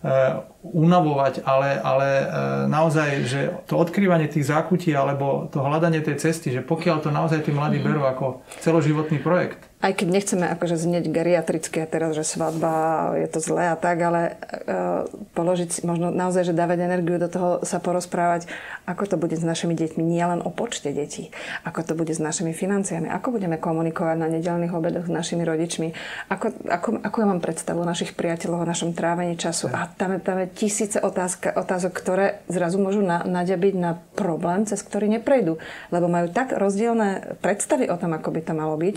uh, 0.00 0.40
unavovať, 0.64 1.44
ale, 1.44 1.76
ale 1.84 2.08
uh, 2.24 2.26
naozaj, 2.64 3.08
že 3.28 3.40
to 3.68 3.76
odkrývanie 3.76 4.24
tých 4.32 4.48
zákutí 4.48 4.88
alebo 4.96 5.52
to 5.52 5.60
hľadanie 5.60 6.00
tej 6.00 6.16
cesty, 6.16 6.48
že 6.48 6.64
pokiaľ 6.64 6.96
to 7.04 7.12
naozaj 7.12 7.44
tí 7.44 7.52
mladí 7.52 7.76
mm. 7.76 7.84
berú 7.84 8.08
ako 8.08 8.40
celoživotný 8.64 9.20
projekt, 9.20 9.60
aj 9.82 9.92
keď 9.98 10.08
nechceme 10.08 10.46
akože 10.46 10.78
znieť 10.78 11.10
geriatricky 11.10 11.82
a 11.82 11.90
teraz, 11.90 12.14
že 12.14 12.22
svadba 12.22 13.18
je 13.18 13.26
to 13.26 13.42
zlé 13.42 13.74
a 13.74 13.76
tak, 13.76 13.98
ale 13.98 14.38
uh, 14.38 15.10
položiť 15.34 15.68
si, 15.68 15.80
možno 15.82 16.14
naozaj, 16.14 16.48
že 16.48 16.54
dávať 16.54 16.86
energiu 16.86 17.18
do 17.18 17.26
toho 17.26 17.50
sa 17.66 17.82
porozprávať, 17.82 18.46
ako 18.86 19.10
to 19.10 19.16
bude 19.18 19.34
s 19.34 19.42
našimi 19.42 19.74
deťmi, 19.74 20.02
nie 20.06 20.22
len 20.22 20.38
o 20.38 20.54
počte 20.54 20.94
detí, 20.94 21.34
ako 21.66 21.82
to 21.82 21.92
bude 21.98 22.14
s 22.14 22.22
našimi 22.22 22.54
financiami, 22.54 23.10
ako 23.10 23.34
budeme 23.34 23.58
komunikovať 23.58 24.16
na 24.22 24.30
nedelných 24.30 24.70
obedoch 24.70 25.10
s 25.10 25.12
našimi 25.12 25.42
rodičmi, 25.42 25.90
ako, 26.30 26.54
ako, 26.70 26.88
ako 27.02 27.16
ja 27.18 27.26
mám 27.26 27.42
predstavu 27.42 27.82
našich 27.82 28.14
priateľov 28.14 28.62
o 28.62 28.70
našom 28.70 28.94
trávení 28.94 29.34
času. 29.34 29.66
A 29.74 29.90
tam 29.90 30.14
tam 30.22 30.38
je 30.38 30.46
tisíce 30.54 31.00
otázka, 31.02 31.56
otázok, 31.58 31.92
ktoré 31.96 32.26
zrazu 32.46 32.78
môžu 32.78 33.02
na, 33.02 33.26
naďabiť 33.26 33.74
na 33.74 33.98
problém, 34.14 34.62
cez 34.68 34.84
ktorý 34.84 35.10
neprejdú, 35.18 35.58
lebo 35.90 36.06
majú 36.06 36.30
tak 36.30 36.54
rozdielne 36.54 37.40
predstavy 37.42 37.90
o 37.90 37.96
tom, 37.98 38.14
ako 38.14 38.28
by 38.30 38.40
to 38.44 38.52
malo 38.54 38.76
byť, 38.78 38.96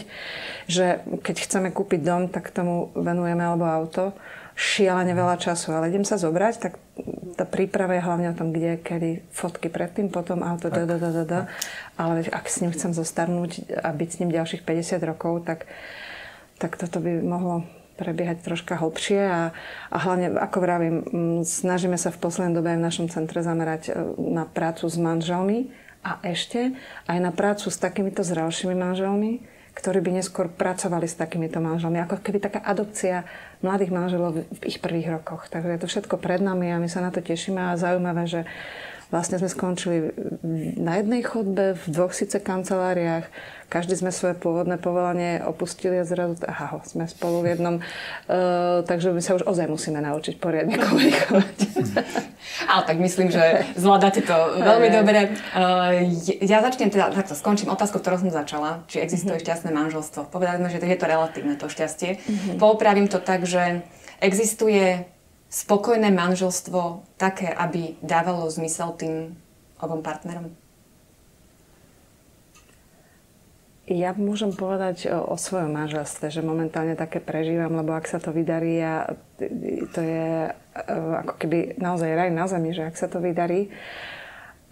že 0.76 0.88
keď 1.24 1.36
chceme 1.48 1.70
kúpiť 1.72 2.04
dom, 2.04 2.28
tak 2.28 2.52
tomu 2.52 2.92
venujeme 2.92 3.48
alebo 3.48 3.64
auto 3.64 4.12
šialene 4.56 5.12
veľa 5.12 5.36
času, 5.36 5.76
ale 5.76 5.92
idem 5.92 6.08
sa 6.08 6.16
zobrať, 6.16 6.54
tak 6.64 6.80
tá 7.36 7.44
príprava 7.44 8.00
je 8.00 8.06
hlavne 8.08 8.28
o 8.32 8.38
tom, 8.40 8.56
kde, 8.56 8.80
kedy, 8.80 9.28
fotky 9.36 9.68
predtým, 9.68 10.08
potom 10.08 10.40
auto, 10.48 10.72
da, 10.72 10.88
da, 10.88 10.96
da, 10.96 11.12
da, 11.12 11.24
da. 11.28 11.42
Ale 12.00 12.24
ak 12.32 12.48
s 12.48 12.64
ním 12.64 12.72
chcem 12.72 12.96
zostarnúť 12.96 13.68
a 13.76 13.92
byť 13.92 14.10
s 14.16 14.20
ním 14.24 14.32
ďalších 14.32 14.64
50 14.64 15.04
rokov, 15.04 15.44
tak, 15.44 15.68
tak 16.56 16.80
toto 16.80 17.04
by 17.04 17.20
mohlo 17.20 17.68
prebiehať 18.00 18.48
troška 18.48 18.80
hlbšie 18.80 19.22
a, 19.28 19.42
a 19.92 19.98
hlavne, 20.00 20.36
ako 20.40 20.58
vravím, 20.60 20.96
snažíme 21.44 22.00
sa 22.00 22.12
v 22.12 22.20
poslednej 22.24 22.56
dobe 22.56 22.76
aj 22.76 22.80
v 22.80 22.88
našom 22.88 23.08
centre 23.08 23.40
zamerať 23.40 23.92
e, 23.92 23.92
na 24.20 24.44
prácu 24.44 24.88
s 24.88 25.00
manželmi 25.00 25.72
a 26.04 26.20
ešte 26.28 26.76
aj 27.08 27.18
na 27.24 27.32
prácu 27.32 27.72
s 27.72 27.80
takýmito 27.80 28.20
zrelšími 28.24 28.76
manželmi, 28.76 29.55
ktorí 29.76 30.00
by 30.00 30.24
neskôr 30.24 30.48
pracovali 30.48 31.04
s 31.04 31.20
takýmito 31.20 31.60
manželmi. 31.60 32.00
Ako 32.00 32.24
keby 32.24 32.40
taká 32.40 32.64
adopcia 32.64 33.28
mladých 33.60 33.92
manželov 33.92 34.48
v 34.48 34.62
ich 34.64 34.80
prvých 34.80 35.20
rokoch. 35.20 35.52
Takže 35.52 35.76
je 35.76 35.82
to 35.84 35.92
všetko 35.92 36.16
pred 36.16 36.40
nami 36.40 36.72
a 36.72 36.80
my 36.80 36.88
sa 36.88 37.04
na 37.04 37.12
to 37.12 37.20
tešíme 37.20 37.60
a 37.60 37.76
zaujímavé, 37.76 38.24
že 38.24 38.48
Vlastne 39.16 39.40
sme 39.40 39.48
skončili 39.48 40.12
na 40.76 41.00
jednej 41.00 41.24
chodbe, 41.24 41.80
v 41.80 41.86
dvoch 41.88 42.12
síce 42.12 42.36
kanceláriách, 42.36 43.32
každý 43.72 43.96
sme 43.96 44.12
svoje 44.12 44.36
pôvodné 44.36 44.76
povolanie 44.76 45.40
opustili 45.40 45.96
a 45.96 46.04
zrazu, 46.04 46.36
aha, 46.44 46.84
sme 46.84 47.08
spolu 47.08 47.48
v 47.48 47.56
jednom, 47.56 47.76
uh, 47.80 48.84
takže 48.84 49.16
my 49.16 49.24
sa 49.24 49.40
už 49.40 49.48
ozaj 49.48 49.72
musíme 49.72 50.04
naučiť 50.04 50.36
poriadne 50.36 50.76
komunikovať. 50.76 51.58
Ale 52.76 52.82
tak 52.84 52.98
myslím, 53.00 53.32
že 53.32 53.64
zvládate 53.80 54.20
to 54.20 54.36
veľmi 54.60 54.90
dobre. 54.92 55.32
Uh, 55.56 56.12
ja 56.44 56.60
začnem 56.60 56.92
teda, 56.92 57.16
takto 57.16 57.40
skončím 57.40 57.72
otázku, 57.72 58.04
ktorú 58.04 58.20
som 58.20 58.36
začala, 58.36 58.84
či 58.92 59.00
existuje 59.00 59.40
mm-hmm. 59.40 59.48
šťastné 59.48 59.70
manželstvo. 59.72 60.28
Povedali 60.28 60.60
sme, 60.60 60.70
že 60.76 60.84
je 60.84 61.00
to 61.00 61.08
relatívne, 61.08 61.56
to 61.56 61.72
šťastie. 61.72 62.20
Mm-hmm. 62.20 62.60
Poupravím 62.60 63.08
to 63.08 63.24
tak, 63.24 63.48
že 63.48 63.80
existuje 64.20 65.08
spokojné 65.50 66.12
manželstvo 66.12 67.06
také, 67.16 67.52
aby 67.52 67.96
dávalo 68.04 68.50
zmysel 68.52 68.94
tým 68.98 69.38
obom 69.80 70.02
partnerom? 70.02 70.52
Ja 73.86 74.18
môžem 74.18 74.50
povedať 74.50 75.14
o, 75.14 75.30
o 75.30 75.38
svojom 75.38 75.70
manželstve, 75.70 76.34
že 76.34 76.42
momentálne 76.42 76.98
také 76.98 77.22
prežívam, 77.22 77.70
lebo 77.78 77.94
ak 77.94 78.10
sa 78.10 78.18
to 78.18 78.34
vydarí, 78.34 78.82
a 78.82 79.14
to 79.94 80.00
je 80.02 80.50
e, 80.50 80.52
ako 81.22 81.38
keby 81.38 81.78
naozaj 81.78 82.10
raj 82.18 82.34
na 82.34 82.50
zemi, 82.50 82.74
že 82.74 82.90
ak 82.90 82.98
sa 82.98 83.06
to 83.06 83.22
vydarí. 83.22 83.70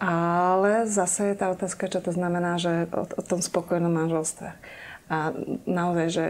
Ale 0.02 0.90
zase 0.90 1.30
je 1.30 1.36
tá 1.38 1.54
otázka, 1.54 1.94
čo 1.94 2.02
to 2.02 2.10
znamená, 2.10 2.58
že 2.58 2.90
o, 2.90 3.06
o 3.06 3.22
tom 3.22 3.46
spokojnom 3.46 3.94
manželstve. 3.94 4.50
A 5.12 5.36
naozaj, 5.68 6.08
že 6.10 6.26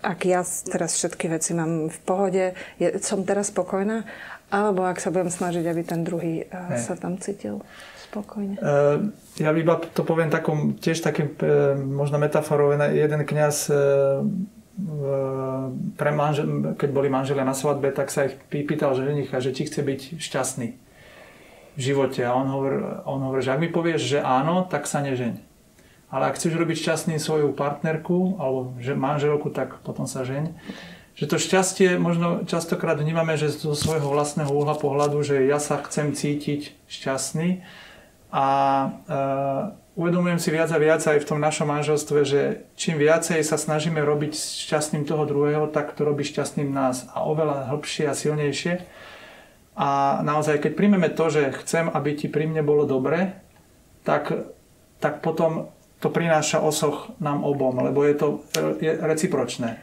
ak 0.00 0.20
ja 0.24 0.46
teraz 0.70 0.96
všetky 0.96 1.26
veci 1.28 1.50
mám 1.52 1.90
v 1.90 1.98
pohode, 2.06 2.44
je, 2.78 2.88
som 3.02 3.26
teraz 3.26 3.50
spokojná, 3.50 4.06
alebo 4.54 4.86
ak 4.86 5.02
sa 5.02 5.10
budem 5.10 5.34
snažiť, 5.34 5.64
aby 5.66 5.82
ten 5.82 6.06
druhý 6.06 6.46
Hej. 6.46 6.78
sa 6.78 6.94
tam 6.94 7.18
cítil 7.18 7.60
spokojne. 8.10 8.54
Uh, 8.62 9.10
ja 9.42 9.50
iba 9.50 9.82
to 9.82 10.06
poviem 10.06 10.30
takom, 10.30 10.78
tiež 10.78 11.02
takým 11.02 11.34
uh, 11.42 11.74
možno 11.74 12.22
metaforou. 12.22 12.70
Jeden 12.78 13.26
kňaz 13.26 13.56
uh, 13.74 14.22
pre 15.94 16.10
manžel, 16.10 16.74
keď 16.74 16.90
boli 16.90 17.06
manželia 17.06 17.46
na 17.46 17.54
svadbe, 17.54 17.94
tak 17.94 18.10
sa 18.10 18.26
ich 18.26 18.34
pýtal 18.50 18.94
ženicha, 18.98 19.38
že 19.38 19.54
či 19.54 19.70
chce 19.70 19.86
byť 19.86 20.00
šťastný 20.18 20.68
v 21.74 21.80
živote. 21.80 22.22
A 22.26 22.34
on 22.34 22.46
hovorí, 22.50 22.78
on 23.06 23.20
hovorí 23.22 23.42
že 23.42 23.54
ak 23.54 23.62
mi 23.62 23.70
povieš, 23.70 24.02
že 24.02 24.18
áno, 24.22 24.66
tak 24.66 24.86
sa 24.90 25.02
nežeň. 25.02 25.53
Ale 26.14 26.30
ak 26.30 26.38
chceš 26.38 26.54
robiť 26.54 26.76
šťastný 26.78 27.18
svoju 27.18 27.50
partnerku 27.58 28.38
alebo 28.38 28.78
že 28.78 28.94
manželku, 28.94 29.50
tak 29.50 29.82
potom 29.82 30.06
sa 30.06 30.22
žeň 30.22 30.54
že 31.14 31.30
to 31.30 31.38
šťastie 31.38 31.94
možno 31.94 32.42
častokrát 32.42 32.98
vnímame, 32.98 33.38
že 33.38 33.54
zo 33.54 33.78
svojho 33.78 34.10
vlastného 34.10 34.50
uhla 34.50 34.74
pohľadu, 34.74 35.22
že 35.22 35.46
ja 35.46 35.62
sa 35.62 35.78
chcem 35.86 36.10
cítiť 36.10 36.74
šťastný 36.90 37.62
a 38.34 38.46
uh, 38.90 39.78
uvedomujem 39.94 40.42
si 40.42 40.50
viac 40.50 40.74
a 40.74 40.82
viac 40.82 41.06
aj 41.06 41.22
v 41.22 41.28
tom 41.30 41.38
našom 41.38 41.70
manželstve, 41.70 42.26
že 42.26 42.40
čím 42.74 42.98
viacej 42.98 43.46
sa 43.46 43.54
snažíme 43.54 44.02
robiť 44.02 44.34
šťastným 44.34 45.06
toho 45.06 45.22
druhého, 45.22 45.70
tak 45.70 45.94
to 45.94 46.02
robí 46.02 46.26
šťastným 46.26 46.74
nás 46.74 47.06
a 47.14 47.22
oveľa 47.22 47.70
hĺbšie 47.70 48.10
a 48.10 48.18
silnejšie. 48.18 48.82
A 49.78 50.18
naozaj, 50.26 50.66
keď 50.66 50.72
príjmeme 50.74 51.10
to, 51.14 51.30
že 51.30 51.54
chcem, 51.62 51.86
aby 51.90 52.14
ti 52.18 52.26
pri 52.26 52.50
mne 52.50 52.66
bolo 52.66 52.90
dobre, 52.90 53.38
tak, 54.02 54.50
tak 54.98 55.22
potom 55.22 55.70
to 56.04 56.12
prináša 56.12 56.60
osoch 56.60 57.08
nám 57.16 57.40
obom, 57.48 57.72
lebo 57.80 58.04
je 58.04 58.14
to 58.20 58.28
je 58.76 58.92
recipročné. 58.92 59.80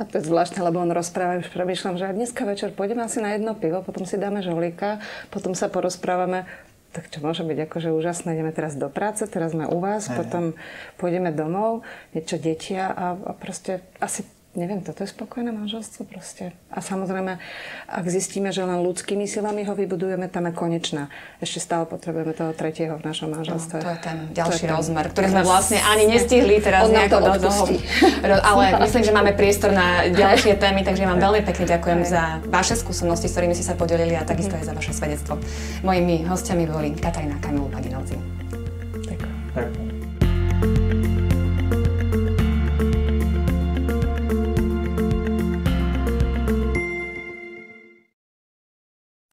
A 0.00 0.08
to 0.08 0.16
je 0.16 0.24
zvláštne, 0.32 0.64
lebo 0.64 0.80
on 0.80 0.88
rozpráva, 0.88 1.44
už 1.44 1.52
premýšľam, 1.52 2.00
že 2.00 2.08
dneska 2.16 2.48
večer 2.48 2.72
pôjdeme 2.72 3.04
asi 3.04 3.20
na 3.20 3.36
jedno 3.36 3.52
pivo, 3.52 3.84
potom 3.84 4.08
si 4.08 4.16
dáme 4.16 4.40
žolíka, 4.40 5.04
potom 5.28 5.52
sa 5.52 5.68
porozprávame 5.68 6.48
tak 6.90 7.06
čo 7.06 7.22
môže 7.22 7.46
byť 7.46 7.70
akože 7.70 7.94
úžasné, 7.94 8.34
ideme 8.34 8.50
teraz 8.50 8.74
do 8.74 8.90
práce, 8.90 9.22
teraz 9.30 9.54
sme 9.54 9.62
u 9.70 9.78
vás, 9.78 10.10
Aj. 10.10 10.18
potom 10.18 10.58
pôjdeme 10.98 11.30
domov, 11.30 11.86
niečo 12.10 12.34
detia 12.34 12.90
a, 12.90 13.14
a 13.14 13.30
proste 13.38 13.78
asi 14.02 14.26
neviem, 14.58 14.82
toto 14.82 15.06
je 15.06 15.08
spokojné 15.14 15.54
manželstvo 15.54 16.02
proste. 16.10 16.50
A 16.74 16.82
samozrejme, 16.82 17.38
ak 17.86 18.04
zistíme, 18.10 18.50
že 18.50 18.66
len 18.66 18.82
ľudskými 18.82 19.22
silami 19.30 19.62
ho 19.62 19.78
vybudujeme, 19.78 20.26
tam 20.26 20.50
je 20.50 20.52
konečná. 20.58 21.06
Ešte 21.38 21.62
stále 21.62 21.86
potrebujeme 21.86 22.34
toho 22.34 22.50
tretieho 22.50 22.98
v 22.98 23.02
našom 23.06 23.30
manželstve. 23.30 23.78
No, 23.78 23.86
to 23.86 23.92
je 23.94 24.00
ten 24.02 24.16
ďalší 24.34 24.66
je 24.66 24.72
rozmer, 24.74 25.04
ktorý 25.14 25.26
sme 25.30 25.42
vlastne 25.46 25.78
ani 25.86 26.10
nestihli 26.10 26.58
teraz 26.58 26.90
nejako 26.90 27.18
do 27.22 27.32
toho. 27.46 27.62
Ale 28.26 28.64
myslím, 28.90 29.02
že 29.06 29.12
máme 29.14 29.32
priestor 29.38 29.70
na 29.70 30.10
ďalšie 30.10 30.58
témy, 30.58 30.82
takže 30.82 31.06
vám 31.06 31.22
veľmi 31.22 31.46
pekne 31.46 31.64
ďakujem 31.70 32.00
za 32.02 32.42
vaše 32.50 32.74
skúsenosti, 32.74 33.30
s 33.30 33.38
ktorými 33.38 33.54
ste 33.54 33.62
sa 33.62 33.78
podelili 33.78 34.18
a 34.18 34.26
takisto 34.26 34.58
aj 34.58 34.66
za 34.66 34.74
vaše 34.74 34.90
svedectvo. 34.90 35.38
Mojimi 35.86 36.26
hostiami 36.26 36.66
boli 36.66 36.98
Katarína 36.98 37.38
Kamilu 37.38 37.70
Padinovci. 37.70 38.18
Ďakujem. 38.98 39.89